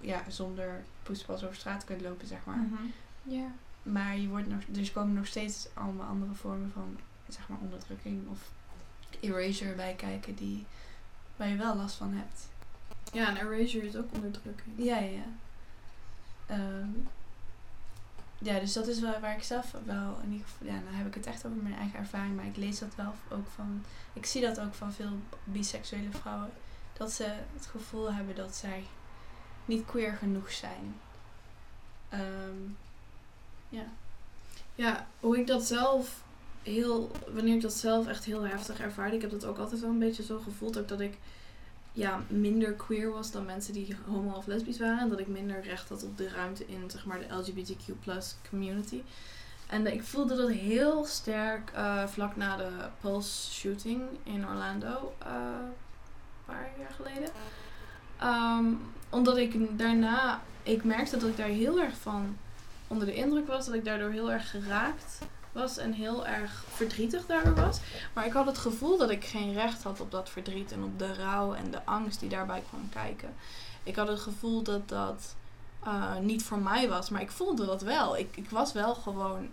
[0.01, 2.57] ja, zonder poespas over straat kunt lopen, zeg maar.
[2.57, 2.83] Mhm.
[3.83, 8.29] Maar je wordt nog, dus komen nog steeds allemaal andere vormen van zeg maar onderdrukking
[8.29, 8.51] of
[9.21, 10.67] erasure bij kijken die,
[11.37, 12.49] waar je wel last van hebt.
[13.13, 14.75] Ja, en erasure is ook onderdrukking.
[14.77, 15.27] Ja, ja, ja.
[16.47, 16.91] Ehm,
[18.39, 21.07] ja, dus dat is wel waar ik zelf wel in ieder geval, ja, dan heb
[21.07, 24.27] ik het echt over mijn eigen ervaring, maar ik lees dat wel ook van, ik
[24.27, 26.51] zie dat ook van veel biseksuele vrouwen,
[26.93, 28.85] dat ze het gevoel hebben dat zij
[29.65, 31.01] niet queer genoeg zijn.
[32.09, 32.71] Ehm,
[33.69, 33.85] ja.
[34.75, 36.24] Ja, hoe ik dat zelf
[36.65, 39.91] heel, wanneer ik dat zelf echt heel heftig ervaarde, ik heb dat ook altijd wel
[39.91, 41.19] een beetje zo gevoeld, ook dat ik
[41.93, 44.99] ja, minder queer was dan mensen die homo of lesbisch waren.
[44.99, 47.93] En dat ik minder recht had op de ruimte in zeg maar, de LGBTQ
[48.49, 49.03] community.
[49.67, 55.15] En ik voelde dat heel sterk eh, vlak na de Pulse shooting in Orlando.
[55.19, 55.33] eh,
[56.47, 57.31] een paar jaar geleden.
[58.19, 58.65] Ehm,
[59.11, 62.37] omdat ik daarna, ik merkte dat ik daar heel erg van
[62.87, 63.67] onder de indruk was.
[63.67, 65.19] Dat ik daardoor heel erg geraakt
[65.55, 67.79] was en heel erg verdrietig daardoor was.
[68.13, 70.99] Maar ik had het gevoel dat ik geen recht had op dat verdriet en op
[70.99, 73.35] de rouw en de angst die daarbij kwam kijken.
[73.83, 75.35] Ik had het gevoel dat dat
[75.85, 78.17] eh, niet voor mij was, maar ik voelde dat wel.
[78.17, 79.49] Ik, ik was wel gewoon,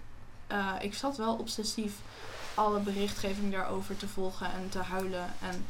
[0.48, 1.94] eh, ik zat wel obsessief
[2.54, 5.34] alle berichtgeving daarover te volgen en te huilen.
[5.42, 5.66] En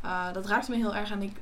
[0.00, 1.10] eh, dat raakte me heel erg.
[1.10, 1.36] En ik,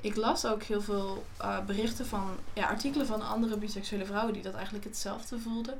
[0.00, 1.24] ik las ook heel veel
[1.66, 5.78] berichten van ja, artikelen van andere biseksuele vrouwen die dat eigenlijk hetzelfde voelden.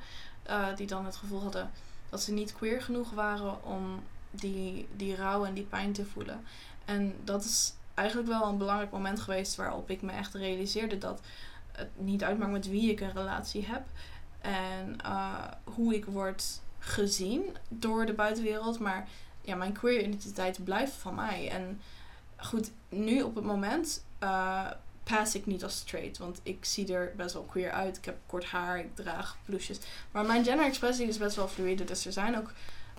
[0.76, 1.70] Die dan het gevoel hadden
[2.14, 6.40] dat ze niet queer genoeg waren om die, die rouw en die pijn te voelen.
[6.84, 11.20] En dat is eigenlijk wel een belangrijk moment geweest waarop ik me echt realiseerde dat
[11.72, 13.82] het niet uitmaakt met wie ik een relatie heb.
[14.40, 18.78] En eh, hoe ik word gezien door de buitenwereld.
[18.78, 19.08] Maar
[19.40, 21.50] ja, mijn queer identiteit blijft van mij.
[21.50, 21.80] En
[22.36, 24.70] goed, nu op het moment eh
[25.04, 26.18] pass ik niet als straight.
[26.18, 27.96] Want ik zie er best wel queer uit.
[27.96, 29.78] Ik heb kort haar, ik draag blouses.
[30.10, 31.84] Maar mijn genderexpressie is best wel fluide.
[31.84, 32.52] Dus er zijn ook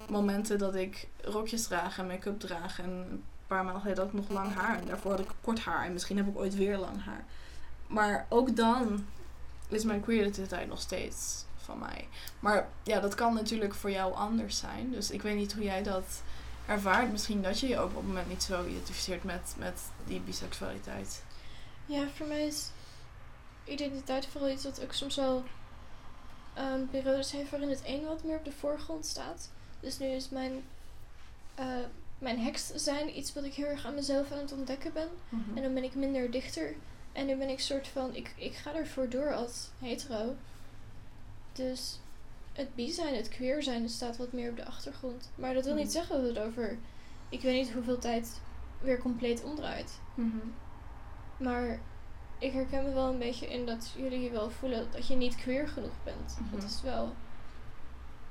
[0.09, 2.79] momenten dat ik rokjes draag en make-up draag.
[2.79, 4.77] En een paar maanden geleden had ik nog lang haar.
[4.77, 5.85] En daarvoor had ik kort haar.
[5.85, 7.25] En misschien heb ik ooit weer lang haar.
[7.87, 9.05] Maar ook dan
[9.67, 12.07] is mijn queer identiteit nog steeds van mij.
[12.39, 14.91] Maar ja, dat kan natuurlijk voor jou anders zijn.
[14.91, 16.21] Dus ik weet niet hoe jij dat
[16.65, 17.11] ervaart.
[17.11, 21.23] Misschien dat je je ook op het moment niet zo identificeert met, met die biseksualiteit.
[21.85, 22.69] Ja, voor mij is
[23.65, 25.43] identiteit vooral iets wat ook soms wel
[26.53, 29.51] ehm, periodes heeft waarin het een wat meer op de voorgrond staat.
[29.79, 30.63] Dus nu is mijn,
[31.55, 31.65] eh,
[32.19, 35.07] mijn heks zijn iets wat ik heel erg aan mezelf aan het ontdekken ben.
[35.55, 36.75] En dan ben ik minder dichter.
[37.11, 40.35] En nu ben ik soort van, ik, ik ga ervoor door als hetero.
[41.53, 41.99] Dus
[42.53, 45.29] het bi zijn, het queer zijn, het staat wat meer op de achtergrond.
[45.35, 45.93] Maar dat wil niet Mhm.
[45.93, 46.77] zeggen dat het over,
[47.29, 48.41] ik weet niet hoeveel tijd,
[48.81, 49.99] weer compleet omdraait.
[50.13, 50.37] Mhm.
[51.37, 51.79] Maar
[52.39, 55.67] ik herken me wel een beetje in dat jullie wel voelen dat je niet queer
[55.67, 56.37] genoeg bent.
[56.39, 56.55] Mhm.
[56.55, 57.15] Dat is wel.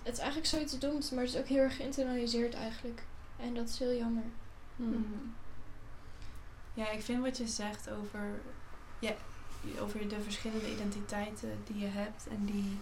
[0.02, 3.02] Het is eigenlijk zoiets doms, maar het is ook heel erg geïnternaliseerd eigenlijk.
[3.36, 4.24] En dat is heel jammer.
[4.76, 5.02] Mhm.
[6.74, 8.40] Ja, ik vind wat je zegt over,
[8.98, 9.12] ja,
[9.80, 12.78] over de verschillende identiteiten die je hebt en die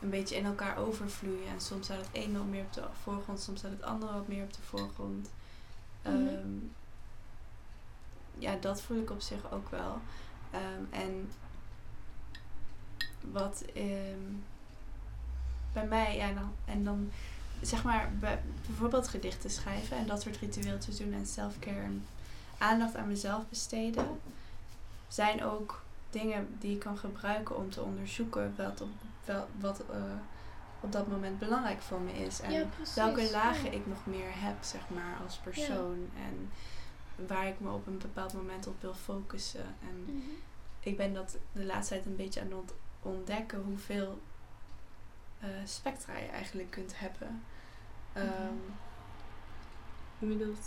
[0.00, 1.48] een beetje in elkaar overvloeien.
[1.48, 4.28] En soms staat het een wat meer op de voorgrond, soms staat het andere wat
[4.28, 5.30] meer op de voorgrond.
[6.02, 6.14] Mhm.
[6.14, 6.48] Ehm,
[8.38, 9.98] ja, dat voel ik op zich ook wel.
[10.50, 11.30] Ehm, en
[13.20, 14.34] wat ehm,
[15.72, 17.10] bij mij, ja, dan, en dan
[17.60, 22.06] zeg maar bij, bijvoorbeeld gedichten schrijven en dat soort ritueeltjes doen en self-care en
[22.58, 24.20] aandacht aan mezelf besteden,
[25.08, 28.88] zijn ook dingen die ik kan gebruiken om te onderzoeken wat op,
[29.24, 30.02] wel, wat, eh,
[30.80, 32.40] op dat moment belangrijk voor me is.
[32.40, 32.64] En ja,
[32.94, 36.10] welke lagen ik nog meer heb, zeg maar, als persoon.
[36.16, 36.50] En
[37.26, 39.64] waar ik me op een bepaald moment op wil focussen.
[39.82, 40.16] En Mhm.
[40.80, 44.20] ik ben dat de laatste tijd een beetje aan het ont- ontdekken hoeveel
[45.40, 47.42] eh, spectra je eigenlijk kunt hebben.
[48.12, 48.24] Mhm.
[48.26, 48.54] Ehm,
[50.18, 50.66] Je bedoelt,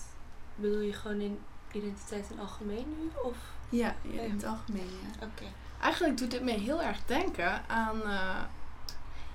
[0.55, 1.39] bedoel je gewoon in
[1.71, 3.09] identiteit in algemeen nu?
[3.23, 3.37] Of?
[3.69, 5.25] ja, ja, in het algemeen, ja.
[5.25, 5.43] Oké.
[5.81, 8.01] Eigenlijk doet dit me heel erg denken aan.
[8.03, 8.43] eh,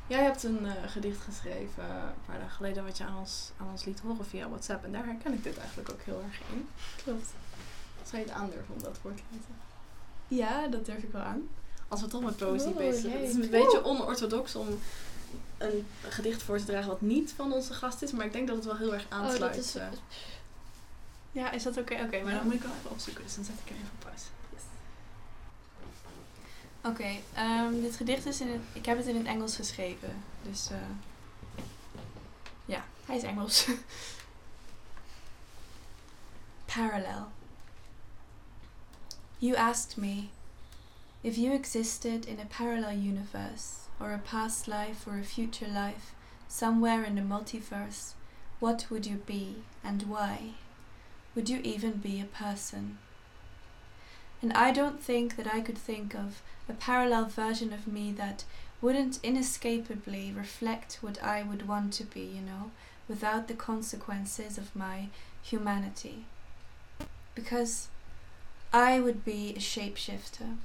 [0.06, 3.50] jij hebt een eh, gedicht geschreven eh, een paar dagen geleden wat je aan ons,
[3.56, 4.84] aan ons liet horen via WhatsApp.
[4.84, 6.68] En daar herken ik dit eigenlijk ook heel erg in.
[7.04, 7.28] Klopt.
[8.04, 9.54] Zou je het aandurven om dat voor te lezen?
[10.28, 11.48] Ja, dat durf ik wel aan.
[11.88, 13.12] Als we toch met poëzie Oh, bezig zijn.
[13.12, 14.66] Het is een beetje onorthodox om
[15.58, 18.12] een gedicht voor te dragen wat niet van onze gast is.
[18.12, 19.54] Maar ik denk dat het wel heel erg Oh, aansluit.
[19.54, 19.74] dat is.
[19.74, 19.86] eh.
[21.32, 21.94] Ja, is dat oké?
[21.94, 22.36] Oké, maar Ja.
[22.38, 24.24] dan moet ik wel even opzoeken, dus dan zet ik hem even op pauze.
[26.86, 26.92] Yes.
[26.92, 28.60] Oké, ehm, dit gedicht is in het...
[28.72, 30.70] Ik heb het in het Engels geschreven, dus...
[30.70, 30.78] Eh,
[32.64, 33.66] ja, hij is Engels.
[36.74, 37.28] Parallel.
[39.38, 40.28] You asked me
[41.20, 43.64] if you existed in a parallel universe,
[43.98, 46.14] or a past life or a future life,
[46.48, 48.14] somewhere in the multiverse,
[48.58, 50.54] what would you be and why?
[51.34, 52.98] Would you even be a person?
[54.46, 58.44] And I don't think that I could think of a parallel version of me that
[58.80, 62.70] wouldn't inescapably reflect what I would want to be, you know,
[63.08, 65.08] without the consequences of my
[65.42, 66.26] humanity.
[67.34, 67.88] Because
[68.72, 70.58] I would be a shapeshifter.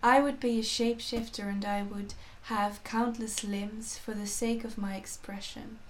[0.00, 4.78] I would be a shapeshifter and I would have countless limbs for the sake of
[4.78, 5.80] my expression.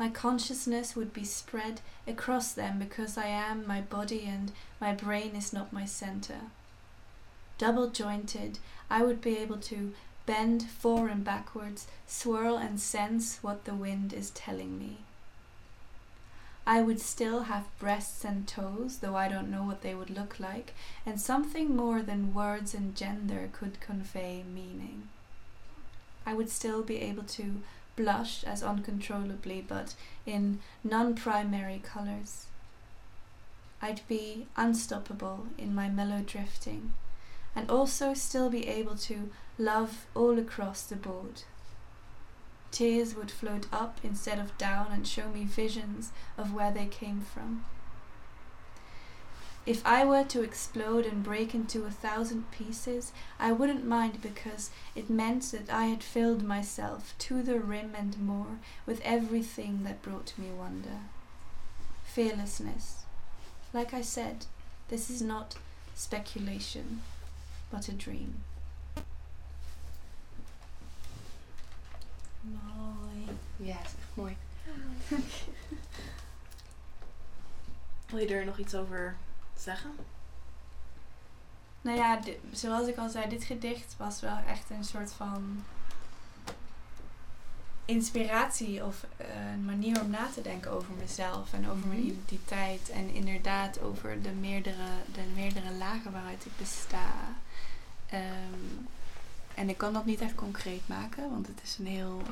[0.00, 5.36] My consciousness would be spread across them because I am my body and my brain
[5.36, 6.40] is not my center.
[7.58, 9.92] Double jointed, I would be able to
[10.24, 15.00] bend fore and backwards, swirl and sense what the wind is telling me.
[16.66, 20.40] I would still have breasts and toes, though I don't know what they would look
[20.40, 20.72] like,
[21.04, 25.10] and something more than words and gender could convey meaning.
[26.24, 27.60] I would still be able to
[28.00, 29.94] blush as uncontrollably, but
[30.24, 32.46] in non primary colours.
[33.82, 36.94] I'd be unstoppable in my mellow drifting,
[37.54, 41.42] and also still be able to love all across the board.
[42.70, 47.20] Tears would float up instead of down and show me visions of where they came
[47.20, 47.64] from.
[49.66, 54.70] If I were to explode and break into a thousand pieces, I wouldn't mind because
[54.94, 60.02] it meant that I had filled myself to the rim and more with everything that
[60.02, 61.00] brought me wonder.
[62.04, 63.04] Fearlessness.
[63.72, 64.46] Like I said,
[64.88, 65.56] this is not
[65.94, 67.02] speculation,
[67.70, 68.42] but a dream.
[72.42, 73.28] Mooi.
[73.58, 74.36] Ja, is echt mooi.
[78.10, 79.16] Wil je er nog iets over
[79.60, 79.90] zeggen?
[81.82, 82.18] Nou ja,
[82.52, 85.62] zoals ik al zei, dit gedicht was wel echt een soort van
[87.84, 92.08] inspiratie of eh, een manier om na te denken over mezelf en over mijn Mhm.
[92.08, 97.06] identiteit en inderdaad over de meerdere, de meerdere lagen waaruit ik besta.
[98.06, 98.84] Ehm,
[99.54, 102.22] en ik kan dat niet echt concreet maken, want het is een heel,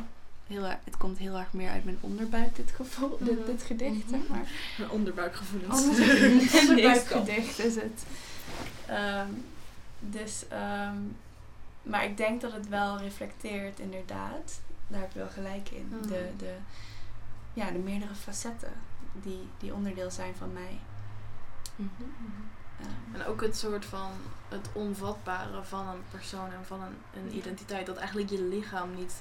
[0.48, 3.46] heel erg- het komt heel erg meer uit mijn onderbuik dit gevoel, dit, Mhm.
[3.46, 4.32] dit gedicht zeg Mhm.
[4.32, 4.48] maar.
[4.78, 5.82] Mijn onderbuikgevoelens.
[6.60, 8.02] Onderbuikgedicht is het.
[8.86, 9.28] Ehm,
[10.00, 10.96] dus, ehm,
[11.82, 14.60] maar ik denk dat het wel reflecteert inderdaad.
[14.86, 15.86] Daar heb je wel gelijk in.
[15.98, 16.08] Mhm.
[16.08, 16.54] De, de,
[17.52, 18.72] ja, de meerdere facetten
[19.12, 20.78] die, die onderdeel zijn van mij.
[22.80, 24.10] Ehm, En ook het soort van
[24.48, 27.86] het onvatbare van een persoon en van een, een identiteit.
[27.86, 29.14] Dat eigenlijk je lichaam niet,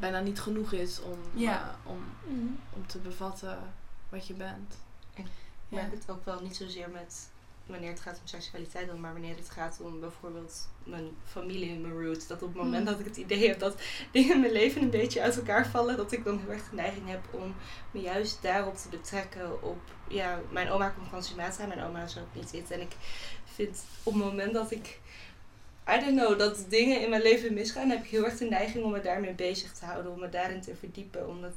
[0.00, 1.62] bijna niet genoeg is om, Ja.
[1.84, 2.58] eh, om, Mm.
[2.74, 3.58] om te bevatten
[4.08, 4.74] wat je bent.
[5.14, 5.24] Ik
[5.68, 5.76] ja.
[5.76, 7.30] merk het ook wel niet zozeer met
[7.66, 12.02] wanneer het gaat om seksualiteit dan, maar wanneer het gaat om bijvoorbeeld mijn familie, mijn
[12.02, 12.26] roots.
[12.26, 12.90] Dat op het moment Mm.
[12.90, 13.80] dat ik het idee heb dat
[14.12, 16.74] dingen in mijn leven een beetje uit elkaar vallen, dat ik dan heel erg de
[16.76, 17.54] neiging heb om
[17.90, 19.62] me juist daarop te betrekken.
[19.62, 22.70] Op, ja, mijn oma komt van Sumatra, mijn oma is ook niet wit.
[22.70, 22.92] En ik
[23.44, 25.00] vind op het moment dat ik,
[25.88, 28.84] I don't know, dat dingen in mijn leven misgaan, heb ik heel erg de neiging
[28.84, 31.28] om me daarmee bezig te houden, om me daarin te verdiepen.
[31.28, 31.54] Omdat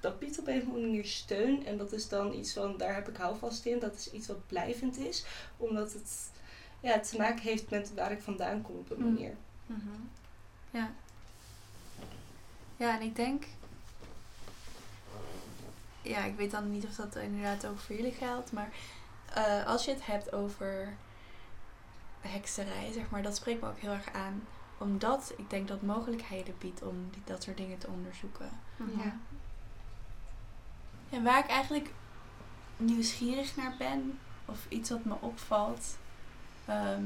[0.00, 1.66] dat biedt op een of andere manier steun.
[1.66, 3.78] En dat is dan iets van, daar heb ik houvast in.
[3.78, 5.24] Dat is iets wat blijvend is.
[5.56, 6.30] Omdat het
[6.80, 9.12] ja, te maken heeft met waar ik vandaan kom op een Mm.
[9.12, 9.34] manier.
[10.70, 10.90] Ja.
[12.76, 13.44] Ja, en ik denk.
[16.02, 18.68] Ja, ik weet dan niet of dat inderdaad ook voor jullie geldt, maar
[19.34, 20.92] eh, als je het hebt over
[22.20, 24.42] hekserij, zeg maar, dat spreekt me ook heel erg aan.
[24.78, 28.50] Omdat ik denk dat mogelijkheden biedt om die, dat soort dingen te onderzoeken.
[28.96, 29.16] Ja.
[31.10, 31.90] En waar ik eigenlijk
[32.76, 35.96] nieuwsgierig naar ben, of iets wat me opvalt,
[36.64, 37.04] ehm,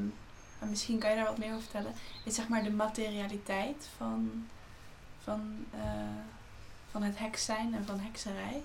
[0.58, 1.94] en misschien kan je daar wat meer over vertellen,
[2.24, 4.46] is zeg maar de materialiteit van,
[5.22, 6.24] van, eh,
[6.90, 8.62] van het heks zijn en van hekserij.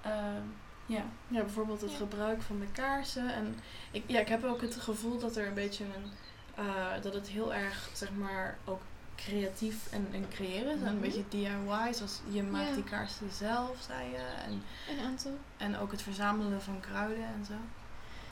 [0.00, 0.46] Ehm,
[0.92, 1.02] ja.
[1.28, 1.96] Ja, bijvoorbeeld het Ja.
[1.96, 3.34] gebruik van de kaarsen.
[3.34, 3.54] En
[3.90, 6.10] ik, ja, ik heb ook het gevoel dat er een beetje een.
[6.54, 8.80] eh, dat het heel erg, zeg maar, ook
[9.16, 10.80] creatief en, en creëren is.
[10.80, 11.02] En een Mhm.
[11.02, 12.74] beetje DIY, zoals je maakt Ja.
[12.74, 14.16] die kaarsen zelf, zei je.
[14.46, 15.38] En, Een aantal.
[15.56, 17.54] en ook het verzamelen van kruiden en zo.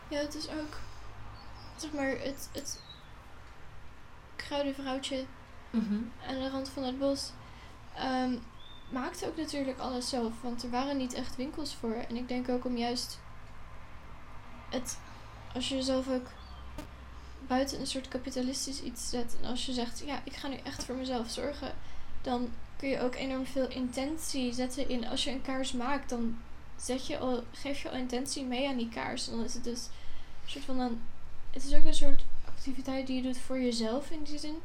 [0.08, 0.78] Ja, het is ook,
[1.76, 2.80] zeg maar, het, het
[4.36, 5.24] kruidenvrouwtje
[6.28, 7.32] aan de rand van het bos
[7.94, 8.34] ehm,
[8.90, 10.32] maakte ook natuurlijk alles zelf.
[10.40, 11.94] Want er waren niet echt winkels voor.
[11.94, 13.18] En ik denk ook om juist
[14.70, 14.98] het,
[15.54, 16.26] als je jezelf ook
[17.46, 19.36] buiten een soort kapitalistisch iets zet.
[19.42, 21.74] En als je zegt, ja, ik ga nu echt voor mezelf zorgen.
[22.22, 26.38] Dan kun je ook enorm veel intentie zetten in, als je een kaars maakt, dan
[26.76, 29.28] zet je al, geef je al intentie mee aan die kaars.
[29.28, 29.86] En dan is het dus
[30.44, 31.00] een soort van een,
[31.50, 34.56] het is ook een soort activiteit die je doet voor jezelf in die zin.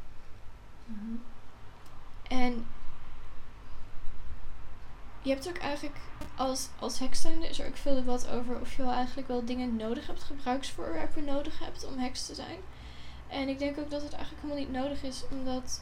[2.28, 2.65] En
[5.26, 5.95] je hebt ook eigenlijk,
[6.36, 9.45] als, als heks zijnde is er ook veel debat over of je wel eigenlijk wel
[9.45, 12.57] dingen nodig hebt, gebruiksvoorwerpen nodig hebt om heks te zijn.
[13.28, 15.82] En ik denk ook dat het eigenlijk helemaal niet nodig is, omdat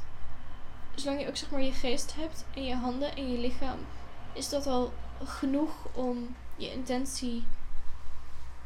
[0.96, 3.80] zolang je ook zeg maar je geest hebt en je handen en je lichaam,
[4.34, 7.44] is dat al genoeg om je intentie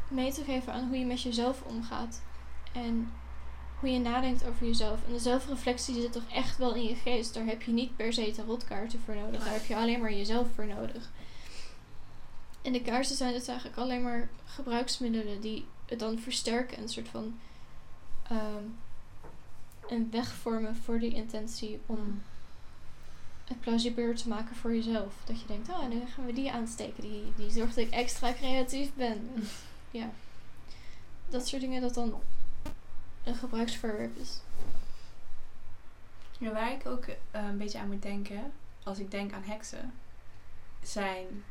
[0.07, 2.21] mee te geven aan hoe je met jezelf omgaat.
[2.71, 3.11] En
[3.79, 4.99] hoe je nadenkt over jezelf.
[5.07, 7.33] En de zelfreflectie zit toch echt wel in je geest.
[7.33, 9.43] Daar heb je niet per se tarotkaarten voor nodig.
[9.43, 11.09] Daar heb je alleen maar jezelf voor nodig.
[12.61, 16.77] En de kaarsen zijn dus eigenlijk alleen maar gebruiksmiddelen die het dan versterken.
[16.77, 17.39] En een soort van
[18.29, 18.63] ehm,
[19.87, 22.21] een weg vormen voor die intentie om
[23.45, 25.13] het plausibeler te maken voor jezelf.
[25.25, 27.03] Dat je denkt, oh, nu gaan we die aansteken.
[27.03, 29.29] Die, die zorgt dat ik extra creatief ben.
[29.35, 29.47] En
[29.99, 30.09] ja,
[31.29, 32.13] dat soort dingen dat dan
[33.27, 34.39] een gebruiksvoorwerp is.
[36.39, 38.51] Ja, waar ik ook eh, een beetje aan moet denken,
[38.83, 39.93] als ik denk aan heksen,
[40.83, 41.43] zijn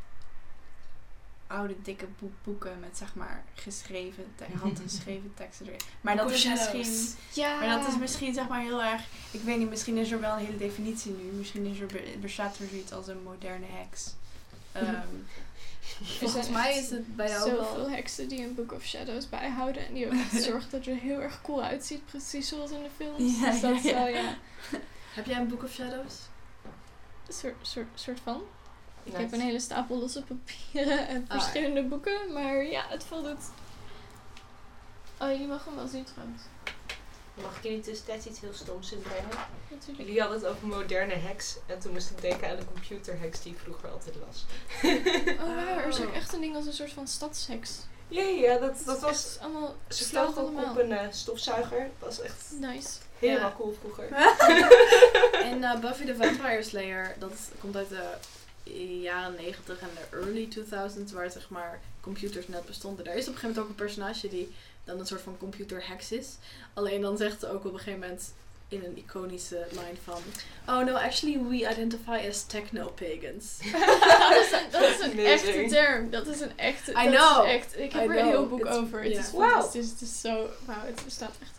[1.46, 5.80] oude dikke boek- boeken met zeg maar geschreven, te- handgeschreven teksten erin.
[6.00, 7.58] Maar dat is misschien, Ja.
[7.58, 10.32] maar dat is misschien zeg maar heel erg, ik weet niet, misschien is er wel
[10.38, 11.22] een hele definitie nu.
[11.22, 14.14] Misschien is er, be- bestaat er zoiets als een moderne heks.
[14.72, 15.06] Ehm,
[16.18, 17.90] Volgens mij is het bij jou Zoveel wel...
[17.90, 19.86] heksen die een Book of Shadows bijhouden.
[19.86, 22.06] En die ook echt zorgen dat het er heel erg cool uitziet.
[22.06, 23.40] Precies zoals in de films.
[23.40, 23.94] Ja, dus dat ja, ja.
[23.96, 24.36] wel, ja.
[25.14, 26.14] Heb jij een Book of Shadows?
[27.26, 28.42] Een soort, soort, soort van.
[29.02, 29.24] Ik Nice.
[29.24, 32.32] heb een hele stapel losse papieren en Ah, verschillende boeken.
[32.32, 33.50] Maar ja, het valt het.
[35.20, 36.42] Oh, jullie mogen hem wel zien trouwens.
[37.66, 39.28] Jullie tussentijds iets heel stoms inbrengen?
[39.70, 39.98] Natuurlijk.
[39.98, 41.56] Jullie hadden het over moderne hacks.
[41.66, 44.44] En toen moest ik denken aan de computerhacks die ik vroeger altijd las.
[45.40, 45.78] Oh, waar?
[45.82, 47.78] Er is ook echt een ding als een soort van stadsheks.
[48.08, 49.38] Ja, ja, dat, dat was...
[49.40, 49.74] allemaal.
[49.88, 50.70] Ze vloog ook allemaal.
[50.70, 51.78] op een eh, stofzuiger.
[51.98, 52.88] Dat was echt Nice.
[53.18, 53.54] helemaal Ja.
[53.56, 54.08] cool vroeger.
[55.50, 60.48] En eh, Buffy the Vampire Slayer, dat komt uit de jaren 90 en de early
[60.58, 63.04] 2000s, waar zeg maar computers net bestonden.
[63.04, 64.54] Daar is op een gegeven moment ook een personage die
[64.86, 66.26] dan een soort van computer hacks is.
[66.74, 68.32] Alleen dan zegt ze ook op een gegeven moment
[68.68, 70.20] in een iconische line van
[70.68, 73.58] Oh no, actually we identify as techno-pagans.
[74.22, 76.10] dat is een, dat is een echte term.
[76.10, 76.90] Dat is een echte.
[76.90, 77.46] I dat know.
[77.46, 79.02] Is echt, ik heb I er een heel boek It's- over.
[79.02, 79.18] Het ja.
[79.20, 79.42] is Wow.
[79.50, 79.90] fantastisch.
[79.90, 80.48] Het is zo.
[80.64, 81.50] Wauw, het staat echt.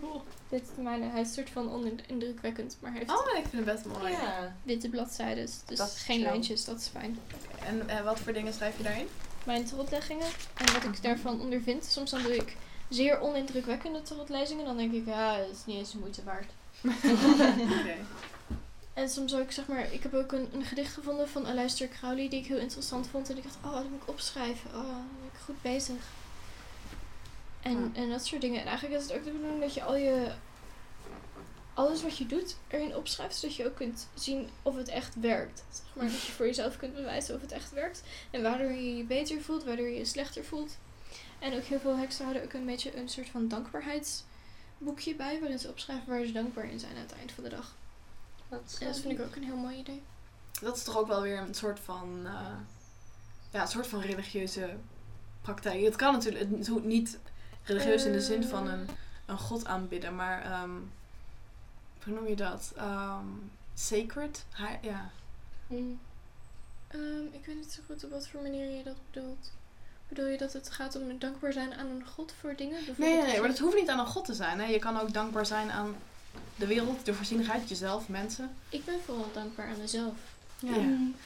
[0.00, 0.22] cool.
[0.48, 1.04] Dit is mijne.
[1.10, 4.12] Hij is een soort van onindrukwekkend, maar hij heeft Oh, ik vind het best mooi.
[4.12, 4.54] Ja.
[4.62, 5.48] witte bladzijden.
[5.66, 6.24] Dus Dat geen chill.
[6.30, 7.18] lijntjes, dat is fijn.
[7.66, 9.08] En eh, wat voor dingen schrijf je daarin?
[9.44, 11.84] Mijn tarotleggingen en wat ik daarvan ondervind.
[11.84, 12.56] Soms dan doe ik
[12.88, 14.64] zeer onindrukwekkende tarotlezingen.
[14.64, 16.50] Dan denk ik, ja, dat is niet eens de moeite waard.
[19.00, 22.28] En soms ook, zeg maar, ik heb ook een, een gedicht gevonden van Aleister Crowley
[22.28, 23.30] die ik heel interessant vond.
[23.30, 24.70] En ik dacht, oh, dat moet ik opschrijven.
[24.70, 25.96] Oh, dan ben ik goed bezig.
[27.62, 28.60] En, en dat soort dingen.
[28.60, 30.32] En eigenlijk is het ook de bedoeling dat je al je...
[31.74, 35.64] Alles wat je doet erin opschrijft, zodat je ook kunt zien of het echt werkt.
[35.70, 38.02] Zeg maar, dat je voor jezelf kunt bewijzen of het echt werkt.
[38.30, 40.76] En waardoor je je beter voelt, waardoor je je slechter voelt.
[41.38, 45.58] En ook heel veel heksen houden ook een beetje een soort van dankbaarheidsboekje bij, waarin
[45.58, 47.74] ze opschrijven waar ze dankbaar in zijn aan het eind van de dag.
[48.48, 50.02] Dat, En dat vind ik ook een heel mooi idee.
[50.60, 52.56] Dat is toch ook wel weer een soort van, eh,
[53.52, 54.76] ja, een soort van religieuze
[55.40, 55.84] praktijk.
[55.84, 57.18] Het kan natuurlijk, het niet
[57.62, 58.88] religieus in de zin van een,
[59.26, 60.70] een god aanbidden, maar ehm,
[62.04, 62.72] hoe noem je dat?
[62.76, 63.26] Ehm,
[63.74, 64.44] sacred?
[64.50, 65.10] Ha- ja.
[65.66, 66.00] Mm.
[66.88, 69.50] Ehm, ik weet niet zo goed op wat voor manier je dat bedoelt.
[70.08, 72.80] Bedoel je dat het gaat om dankbaar zijn aan een god voor dingen?
[72.96, 74.60] Nee, nee, nee, maar dat hoeft niet aan een god te zijn.
[74.60, 74.66] Hè.
[74.66, 75.96] Je kan ook dankbaar zijn aan
[76.56, 78.50] de wereld, de voorzienigheid, jezelf, mensen.
[78.68, 80.14] Ik ben vooral dankbaar aan mezelf.
[80.60, 80.72] Ja.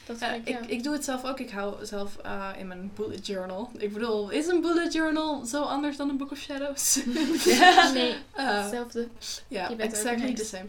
[0.05, 0.67] Dat Ja, vind ik, ik, ja.
[0.69, 1.39] ik doe het zelf ook.
[1.39, 3.69] Ik hou zelf eh, in mijn bullet journal.
[3.77, 6.95] Ik bedoel, is een bullet journal zo anders dan een Book of Shadows?
[7.93, 9.07] Nee, Eh, hetzelfde.
[9.47, 10.65] Ja, bent ook exactly the same.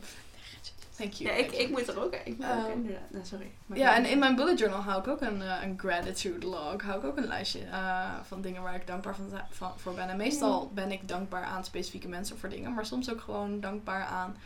[0.97, 1.31] Thank you.
[1.31, 3.11] Ja, ik, ik moet er ook, ik moet ook Ehm, inderdaad.
[3.11, 3.51] Nou, sorry.
[3.67, 6.83] Maar Ja, en in mijn bullet journal hou ik ook een, eh, een gratitude log.
[6.83, 10.09] Hou ik ook een lijstje eh, van dingen waar ik dankbaar van, van, voor ben.
[10.09, 12.75] En meestal ben ik dankbaar aan specifieke mensen voor dingen.
[12.75, 14.37] Maar soms ook gewoon dankbaar aan,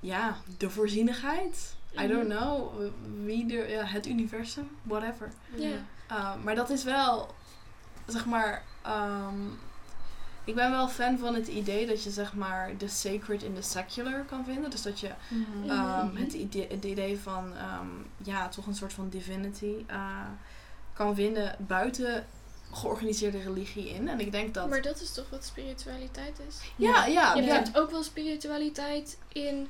[0.00, 1.74] ja, de voorzienigheid.
[1.98, 2.36] I don't Mhm.
[2.38, 2.72] know.
[3.24, 4.68] Wie de, ja, het universum.
[4.82, 5.32] Whatever.
[5.54, 5.68] Ja.
[6.10, 7.34] Uh, maar dat is wel,
[8.06, 9.46] zeg maar, ehm,
[10.44, 13.62] ik ben wel fan van het idee dat je zeg maar de sacred in de
[13.62, 14.70] secular kan vinden.
[14.70, 15.70] Dus dat je Mhm.
[15.70, 16.16] ehm, Mhm.
[16.16, 17.86] het, idee, het idee van, ehm,
[18.16, 20.18] ja, toch een soort van divinity uh,
[20.92, 22.26] kan vinden buiten
[22.72, 24.08] georganiseerde religie in.
[24.08, 24.68] En ik denk dat...
[24.68, 26.56] Maar dat is toch wat spiritualiteit is?
[26.76, 27.54] ja, ja, je ja.
[27.54, 29.68] hebt ook wel spiritualiteit in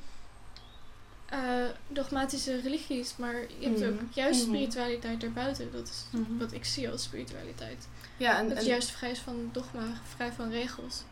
[1.25, 4.03] eh, dogmatische religies, maar je hebt ook Mhm.
[4.13, 4.49] juist Mhm.
[4.55, 5.71] spiritualiteit daarbuiten.
[5.71, 6.37] Dat is Mhm.
[6.37, 7.87] wat ik zie als spiritualiteit.
[8.17, 9.83] ja, en, Dat is en- juist vrij is van dogma,
[10.15, 11.03] vrij van regels.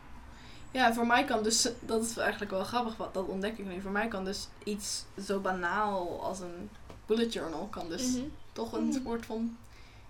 [0.70, 3.80] Ja, voor mij kan dus, dat is eigenlijk wel grappig, wat, dat ontdek ik nu.
[3.80, 6.70] Voor mij kan dus iets zo banaal als een
[7.06, 8.04] bullet journal, kan dus
[8.52, 9.56] toch een soort van,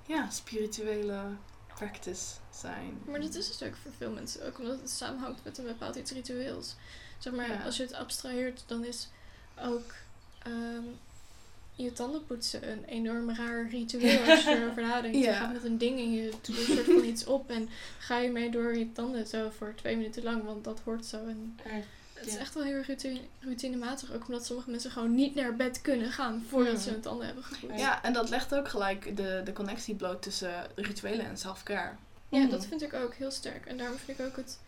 [0.06, 1.20] ja, spirituele
[1.74, 2.98] practice zijn.
[3.06, 5.96] Maar dat is het ook voor veel mensen, ook omdat het samenhangt met een bepaald
[5.96, 6.74] iets ritueels.
[7.18, 7.64] Zeg maar, Ja.
[7.64, 9.08] als je het abstraheert, dan is
[9.60, 9.92] ook
[10.42, 10.84] ehm,
[11.74, 15.16] je tanden poetsen een enorm raar ritueel als je erover nadenkt.
[15.18, 18.18] Je gaat met een ding en je doet een soort van iets op en ga
[18.18, 21.16] je mee door je tanden zo voor twee minuten lang, want dat hoort zo.
[21.26, 21.58] En
[22.14, 25.56] het is echt wel heel erg routine, routinematig, ook omdat sommige mensen gewoon niet naar
[25.56, 26.90] bed kunnen gaan voordat ze Mhm.
[26.92, 27.80] hun tanden hebben gepoetst.
[27.80, 31.92] Ja, en dat legt ook gelijk de, de connectie bloot tussen rituelen en self-care.
[32.28, 32.50] Ja, Mhm.
[32.50, 33.66] dat vind ik ook heel sterk.
[33.66, 34.58] En daarom vind ik ook het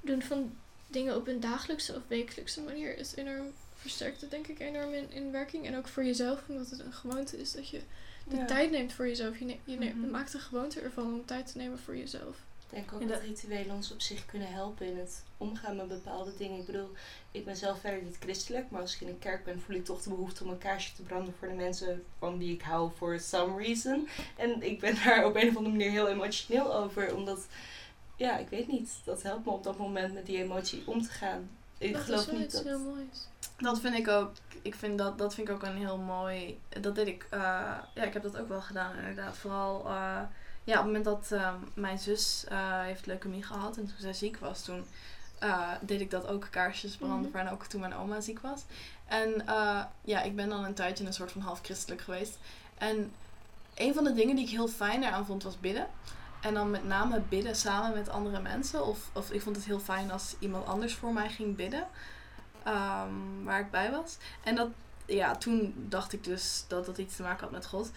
[0.00, 0.52] doen van
[0.86, 3.46] dingen op een dagelijkse of wekelijkse manier is enorm
[3.82, 5.66] versterkt het denk ik enorm in, in werking.
[5.66, 7.80] En ook voor jezelf, omdat het een gewoonte is dat je
[8.28, 8.44] de Ja.
[8.46, 9.38] tijd neemt voor jezelf.
[9.38, 10.10] Je, ne- je ne- Mhm.
[10.10, 12.36] maakt een gewoonte ervan om tijd te nemen voor jezelf.
[12.70, 15.88] Ik denk ook dat dat- rituelen ons op zich kunnen helpen in het omgaan met
[15.88, 16.58] bepaalde dingen.
[16.58, 16.88] Ik bedoel,
[17.30, 19.84] ik ben zelf verder niet christelijk, maar als ik in een kerk ben, voel ik
[19.84, 22.90] toch de behoefte om een kaarsje te branden voor de mensen van wie ik hou,
[22.96, 24.08] for some reason.
[24.36, 27.46] En ik ben daar op een of andere manier heel emotioneel over, omdat,
[28.16, 31.10] ja, ik weet niet, dat helpt me op dat moment met die emotie om te
[31.10, 31.50] gaan.
[31.78, 32.64] Ik dat geloof is wel niet iets dat.
[32.64, 33.26] heel moois.
[33.62, 34.30] Dat vind ik ook.
[34.62, 36.60] Ik vind dat, dat vind ik ook een heel mooi.
[36.80, 37.26] Dat deed ik.
[37.30, 37.40] eh,
[37.94, 39.36] ja, ik heb dat ook wel gedaan inderdaad.
[39.36, 39.84] Vooral.
[39.86, 40.20] eh,
[40.64, 44.12] ja, op het moment dat eh, mijn zus eh, heeft leukemie gehad en toen zij
[44.12, 44.84] ziek was, toen
[45.80, 48.62] deed ik dat ook kaarsjes branden voor en ook toen mijn oma ziek was.
[49.06, 49.44] En
[50.04, 52.38] ja, ik ben dan een tijdje een soort van half christelijk geweest.
[52.78, 53.12] En
[53.74, 55.86] een van de dingen die ik heel fijn daaraan vond was bidden.
[56.40, 58.86] En dan met name bidden samen met andere mensen.
[58.86, 61.86] Of, of ik vond het heel fijn als iemand anders voor mij ging bidden.
[62.64, 64.16] Ehm, waar ik bij was.
[64.44, 64.68] En dat,
[65.06, 67.90] ja, toen dacht ik dus dat dat iets te maken had met God.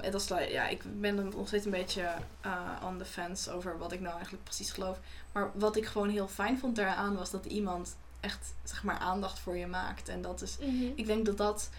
[0.00, 2.52] En dat is, ja, ik ben dan nog steeds een beetje eh
[2.84, 4.98] on the fence over wat ik nou eigenlijk precies geloof.
[5.32, 9.38] Maar wat ik gewoon heel fijn vond daaraan was dat iemand echt, zeg maar, aandacht
[9.38, 10.08] voor je maakt.
[10.08, 10.84] En dat is Mhm.
[10.94, 11.70] ik denk dat dat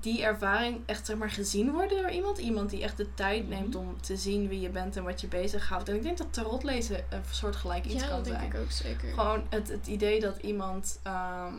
[0.00, 2.38] die ervaring echt zeg maar gezien worden door iemand.
[2.38, 5.26] Iemand die echt de tijd neemt om te zien wie je bent en wat je
[5.26, 5.88] bezighoudt.
[5.88, 8.52] En ik denk dat tarot lezen een soortgelijk iets ja, kan dat denk zijn.
[8.52, 9.08] ik ook zeker.
[9.08, 11.54] Gewoon het, het idee dat iemand ehm,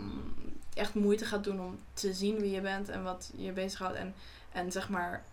[0.74, 3.96] echt moeite gaat doen om te zien wie je bent en wat je bezighoudt.
[3.96, 4.16] En,
[4.52, 5.24] en zeg maar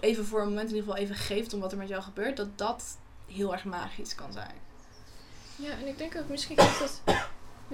[0.00, 2.36] even voor een moment in ieder geval even geeft om wat er met jou gebeurt.
[2.36, 4.54] Dat dat heel erg magisch kan zijn.
[5.56, 7.02] Ja, en ik denk ook misschien dat.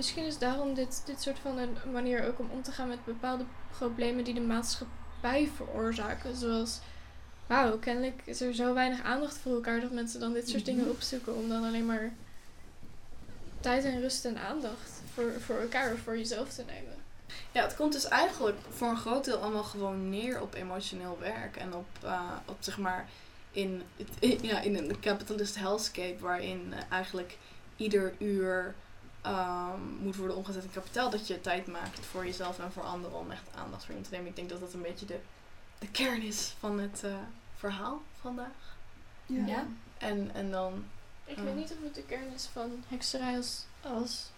[0.01, 3.05] Misschien is daarom dit, dit soort van een manier ook om om te gaan met
[3.05, 3.45] bepaalde
[3.79, 6.37] problemen die de maatschappij veroorzaken.
[6.37, 6.79] Zoals,
[7.47, 10.85] wauw, kennelijk is er zo weinig aandacht voor elkaar dat mensen dan dit soort dingen
[10.85, 10.91] Mhm.
[10.91, 12.13] opzoeken om dan alleen maar
[13.61, 16.95] tijd en rust en aandacht voor, voor elkaar of voor jezelf te nemen.
[17.53, 21.57] Ja, het komt dus eigenlijk voor een groot deel allemaal gewoon neer op emotioneel werk.
[21.57, 23.09] En op, eh, op zeg maar,
[23.51, 23.83] in,
[24.41, 27.39] ja, in een capitalist hellscape waarin eigenlijk
[27.77, 28.75] ieder uur
[29.23, 31.11] ehm, moet worden omgezet in kapitaal.
[31.11, 34.11] Dat je tijd maakt voor jezelf en voor anderen om echt aandacht voor je te
[34.11, 34.27] nemen.
[34.29, 35.19] Ik denk dat dat een beetje de,
[35.79, 37.15] de kern is van het eh,
[37.57, 38.77] verhaal vandaag.
[39.27, 39.67] Ja.
[39.99, 40.85] En, en dan,
[41.25, 41.45] Ik Oh.
[41.45, 44.31] weet niet of het de kern is van hekserij als, als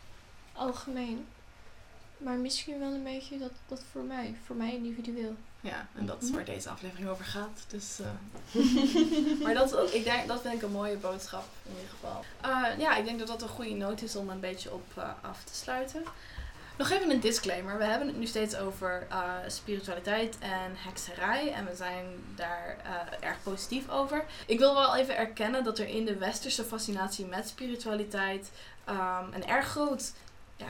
[0.52, 1.26] algemeen.
[2.18, 5.36] Maar misschien wel een beetje dat, dat voor mij, voor mij individueel.
[5.62, 7.64] Ja, en dat is waar deze aflevering over gaat.
[7.68, 12.24] Dus, eh, Maar dat, ik denk, dat vind ik een mooie boodschap in ieder geval.
[12.40, 15.08] Eh, ja, ik denk dat dat een goede noot is om een beetje op eh,
[15.20, 16.04] af te sluiten.
[16.78, 17.78] Nog even een disclaimer.
[17.78, 19.06] We hebben het nu steeds over
[19.46, 21.52] spiritualiteit en hekserij.
[21.52, 22.76] En we zijn daar
[23.20, 24.24] erg positief over.
[24.46, 28.50] Ik wil wel even erkennen dat er in de westerse fascinatie met spiritualiteit
[28.84, 30.12] ehm, een erg groot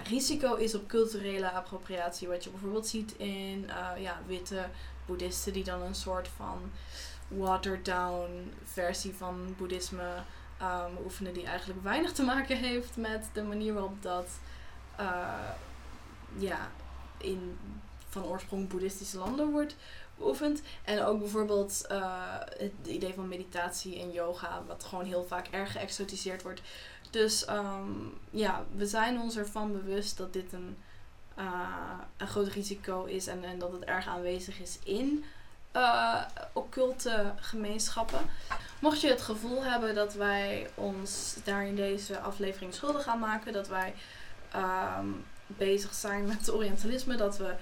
[0.09, 2.29] risico is op culturele appropriatie.
[2.29, 4.65] Wat je bijvoorbeeld ziet in eh, ja, witte
[5.07, 6.71] boeddhisten die dan een soort van
[7.29, 10.23] watered down versie van boeddhisme
[10.63, 14.29] um, oefenen die eigenlijk weinig te maken heeft met de manier waarop dat
[14.97, 15.51] eh,
[16.37, 16.71] ja,
[17.19, 17.59] in
[18.09, 19.77] van oorsprong boeddhistische landen wordt
[20.17, 20.63] beoefend.
[20.85, 25.73] En ook bijvoorbeeld eh, het idee van meditatie en yoga, wat gewoon heel vaak erg
[25.73, 26.63] geëxotiseerd wordt.
[27.13, 27.91] Dus ehm,
[28.31, 30.77] ja, we zijn ons ervan bewust dat dit een,
[31.35, 35.25] eh, een groot risico is en, en dat het erg aanwezig is in
[35.73, 38.21] eh, occulte gemeenschappen.
[38.79, 43.53] Mocht je het gevoel hebben dat wij ons daar in deze aflevering schuldig aan maken,
[43.53, 43.95] dat wij
[44.51, 45.07] ehm,
[45.47, 47.55] bezig zijn met Orientalisme, dat we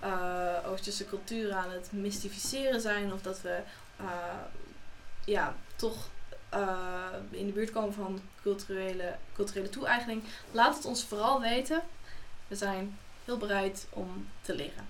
[0.00, 3.60] eh, Oosterse culturen aan het mystificeren zijn, of dat we
[5.24, 6.08] ja, toch
[6.54, 11.82] eh, in de buurt komen van culturele, culturele toe-eigening, laat het ons vooral weten.
[12.48, 14.86] We zijn heel bereid om te leren.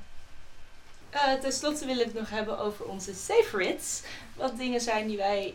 [1.10, 4.02] Eh, ten slotte wil ik het nog hebben over onze favorites.
[4.34, 5.54] Wat dingen zijn die wij,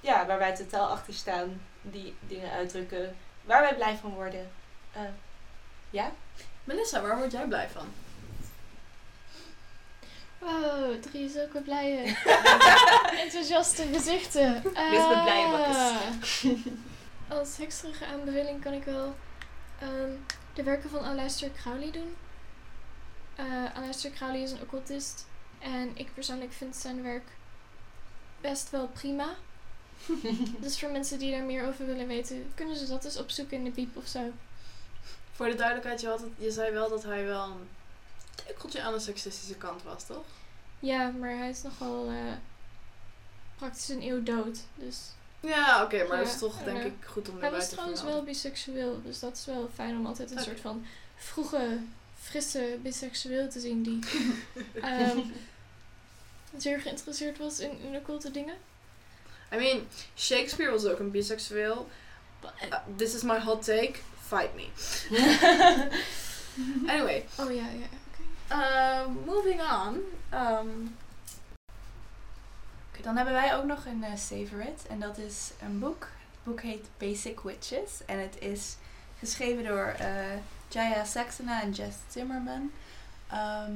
[0.00, 1.60] ja, waar wij totaal achter staan.
[1.82, 4.50] Die dingen uitdrukken waar wij blij van worden.
[4.92, 5.02] Eh,
[5.90, 6.12] ja?
[6.64, 7.86] Melissa, waar word jij blij van?
[10.40, 12.16] Wow, drie zulke blije,
[13.24, 14.62] enthousiaste gezichten.
[14.62, 14.72] Dit
[15.08, 15.76] met blije bakkes.
[15.76, 16.56] Ah.
[17.38, 19.14] Als hekserige aanbeveling kan ik wel
[19.78, 20.10] ehm,
[20.54, 22.16] de werken van Aleister Crowley doen.
[23.34, 25.26] Eh Aleister Crowley is een occultist.
[25.58, 27.28] En ik persoonlijk vind zijn werk
[28.40, 29.34] best wel prima.
[30.60, 33.64] dus voor mensen die daar meer over willen weten, kunnen ze dat eens opzoeken in
[33.64, 34.20] de biep of zo.
[35.32, 37.68] Voor de duidelijkheid, je, had het, je zei wel dat hij wel een
[38.34, 40.24] tikkeltje aan de seksistische kant was, toch?
[40.78, 42.32] Ja, maar hij is nogal eh,
[43.56, 44.58] praktisch een eeuw dood.
[44.74, 44.98] Dus
[45.40, 47.74] Ja, oké, maar Ja, dat is toch denk ik goed om Hij erbij was te
[47.74, 51.78] trouwens wel biseksueel, dus dat is wel fijn om altijd een soort van vroege,
[52.20, 53.98] frisse biseksueel te zien die
[54.80, 55.20] ehm,
[56.56, 58.54] zeer geïnteresseerd was in, in occulte dingen.
[59.52, 61.88] I mean, Shakespeare was ook een biseksueel.
[62.44, 63.94] Uh, this is my hot take.
[64.26, 64.68] Fight me.
[66.86, 67.86] Anyway, Oh ja, ja,
[68.52, 70.00] um, moving on.
[72.90, 74.88] Oké, dan hebben wij ook nog een eh, favorite.
[74.88, 76.02] En dat is een boek.
[76.02, 78.04] Het boek heet Basic Witches.
[78.06, 78.76] En het is
[79.18, 80.36] geschreven door eh,
[80.68, 82.70] Jaya Saxena en Jess Zimmerman.
[83.28, 83.72] Ehm,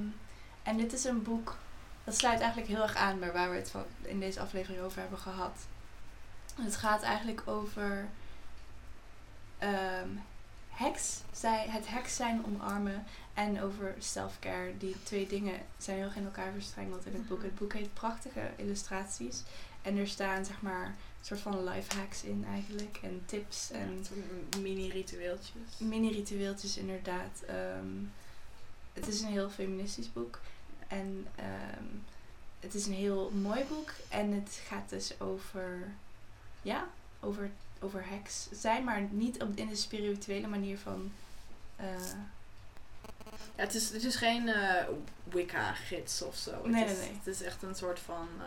[0.62, 1.56] en dit is een boek
[2.04, 3.72] dat sluit eigenlijk heel erg aan bij waar we het
[4.02, 5.56] in deze aflevering over hebben gehad.
[6.62, 8.08] Het gaat eigenlijk over
[9.58, 10.08] ehm,
[10.74, 13.04] heks, zij, het heks zijn omarmen
[13.34, 14.76] en over self-care.
[14.78, 17.42] Die twee dingen zijn heel erg in elkaar verstrengeld in het boek.
[17.42, 19.42] Het boek heeft prachtige illustraties.
[19.82, 22.98] En er staan zeg maar een soort van life hacks in eigenlijk.
[23.02, 24.04] En tips en
[24.62, 25.78] mini-ritueeltjes.
[25.78, 27.42] mini-ritueeltjes inderdaad.
[27.46, 28.04] Ehm,
[28.92, 30.40] het is een heel feministisch boek.
[30.88, 31.84] En ehm,
[32.60, 33.90] het is een heel mooi boek.
[34.08, 35.94] En het gaat dus over,
[36.62, 36.88] ja,
[37.20, 37.50] over,
[37.84, 38.84] over heks zijn.
[38.84, 41.12] Maar niet op, in de spirituele manier van...
[41.76, 41.86] eh,
[43.56, 44.84] Ja, het is, het is geen eh,
[45.24, 46.50] Wicca-gids of zo.
[46.50, 47.16] Het Nee, is, nee, nee.
[47.18, 48.28] Het is echt een soort van...
[48.40, 48.46] eh,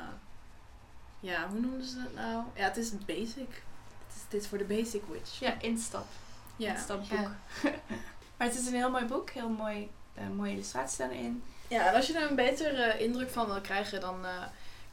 [1.19, 2.43] ja, hoe noemden ze het nou?
[2.55, 3.49] Ja, het is basic.
[4.07, 5.39] Het is, dit is voor de basic witch.
[5.39, 6.05] ja, instap.
[6.55, 6.73] Ja.
[6.73, 7.09] Instapboek.
[7.19, 7.37] Ja.
[8.37, 9.29] maar het is een heel mooi boek.
[9.29, 11.43] Heel mooi, eh, mooie illustraties staan erin.
[11.67, 14.43] Ja, en als je er een betere indruk van wil krijgen, dan eh,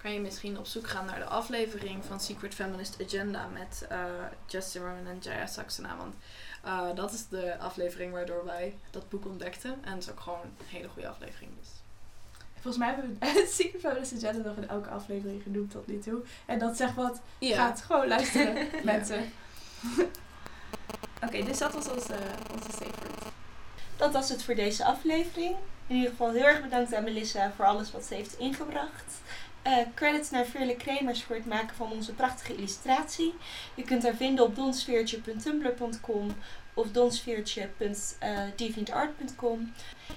[0.05, 4.05] kan je misschien op zoek gaan naar de aflevering van Secret Feminist Agenda met eh
[4.46, 5.96] Jess Zimmerman en Jaya Saxena.
[5.96, 6.14] Want
[6.62, 9.78] eh, dat is de aflevering waardoor wij dat boek ontdekten.
[9.84, 11.50] En het is ook gewoon een hele goede aflevering.
[11.61, 11.68] Dus.
[12.55, 15.98] Volgens mij hebben we het Secret Feminist Agenda nog in elke aflevering genoemd tot nu
[15.98, 16.22] toe.
[16.46, 17.20] En dat zegt wat.
[17.40, 19.32] Gaat gewoon luisteren, mensen.
[21.26, 22.16] Oké, dus dat was onze,
[22.52, 23.26] onze favorite.
[23.96, 25.57] Dat was het voor deze aflevering.
[25.86, 29.20] In ieder geval heel erg bedankt aan Melissa voor alles wat ze heeft ingebracht.
[29.64, 33.34] Eh, credits naar Veerle Kremers voor het maken van onze prachtige illustratie.
[33.74, 36.34] Je kunt haar vinden op donsfeertje.tumblr.com
[36.74, 39.72] of donsfeertje.deviantart.com.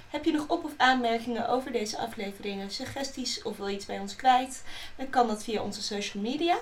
[0.08, 3.98] Heb je nog op- of aanmerkingen over deze afleveringen, suggesties of wil je iets bij
[3.98, 4.64] ons kwijt?
[4.96, 6.58] Dan kan dat via onze social media.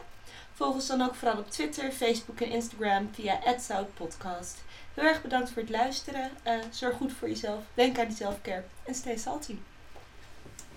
[0.53, 4.65] Volg ons dan ook vooral op Twitter, Facebook en Instagram via @zoutpodcast.
[4.95, 6.31] Heel erg bedankt voor het luisteren.
[6.43, 7.65] Eh, zorg goed voor jezelf.
[7.75, 8.65] Denk aan die selfcare.
[8.85, 9.57] En stay salty.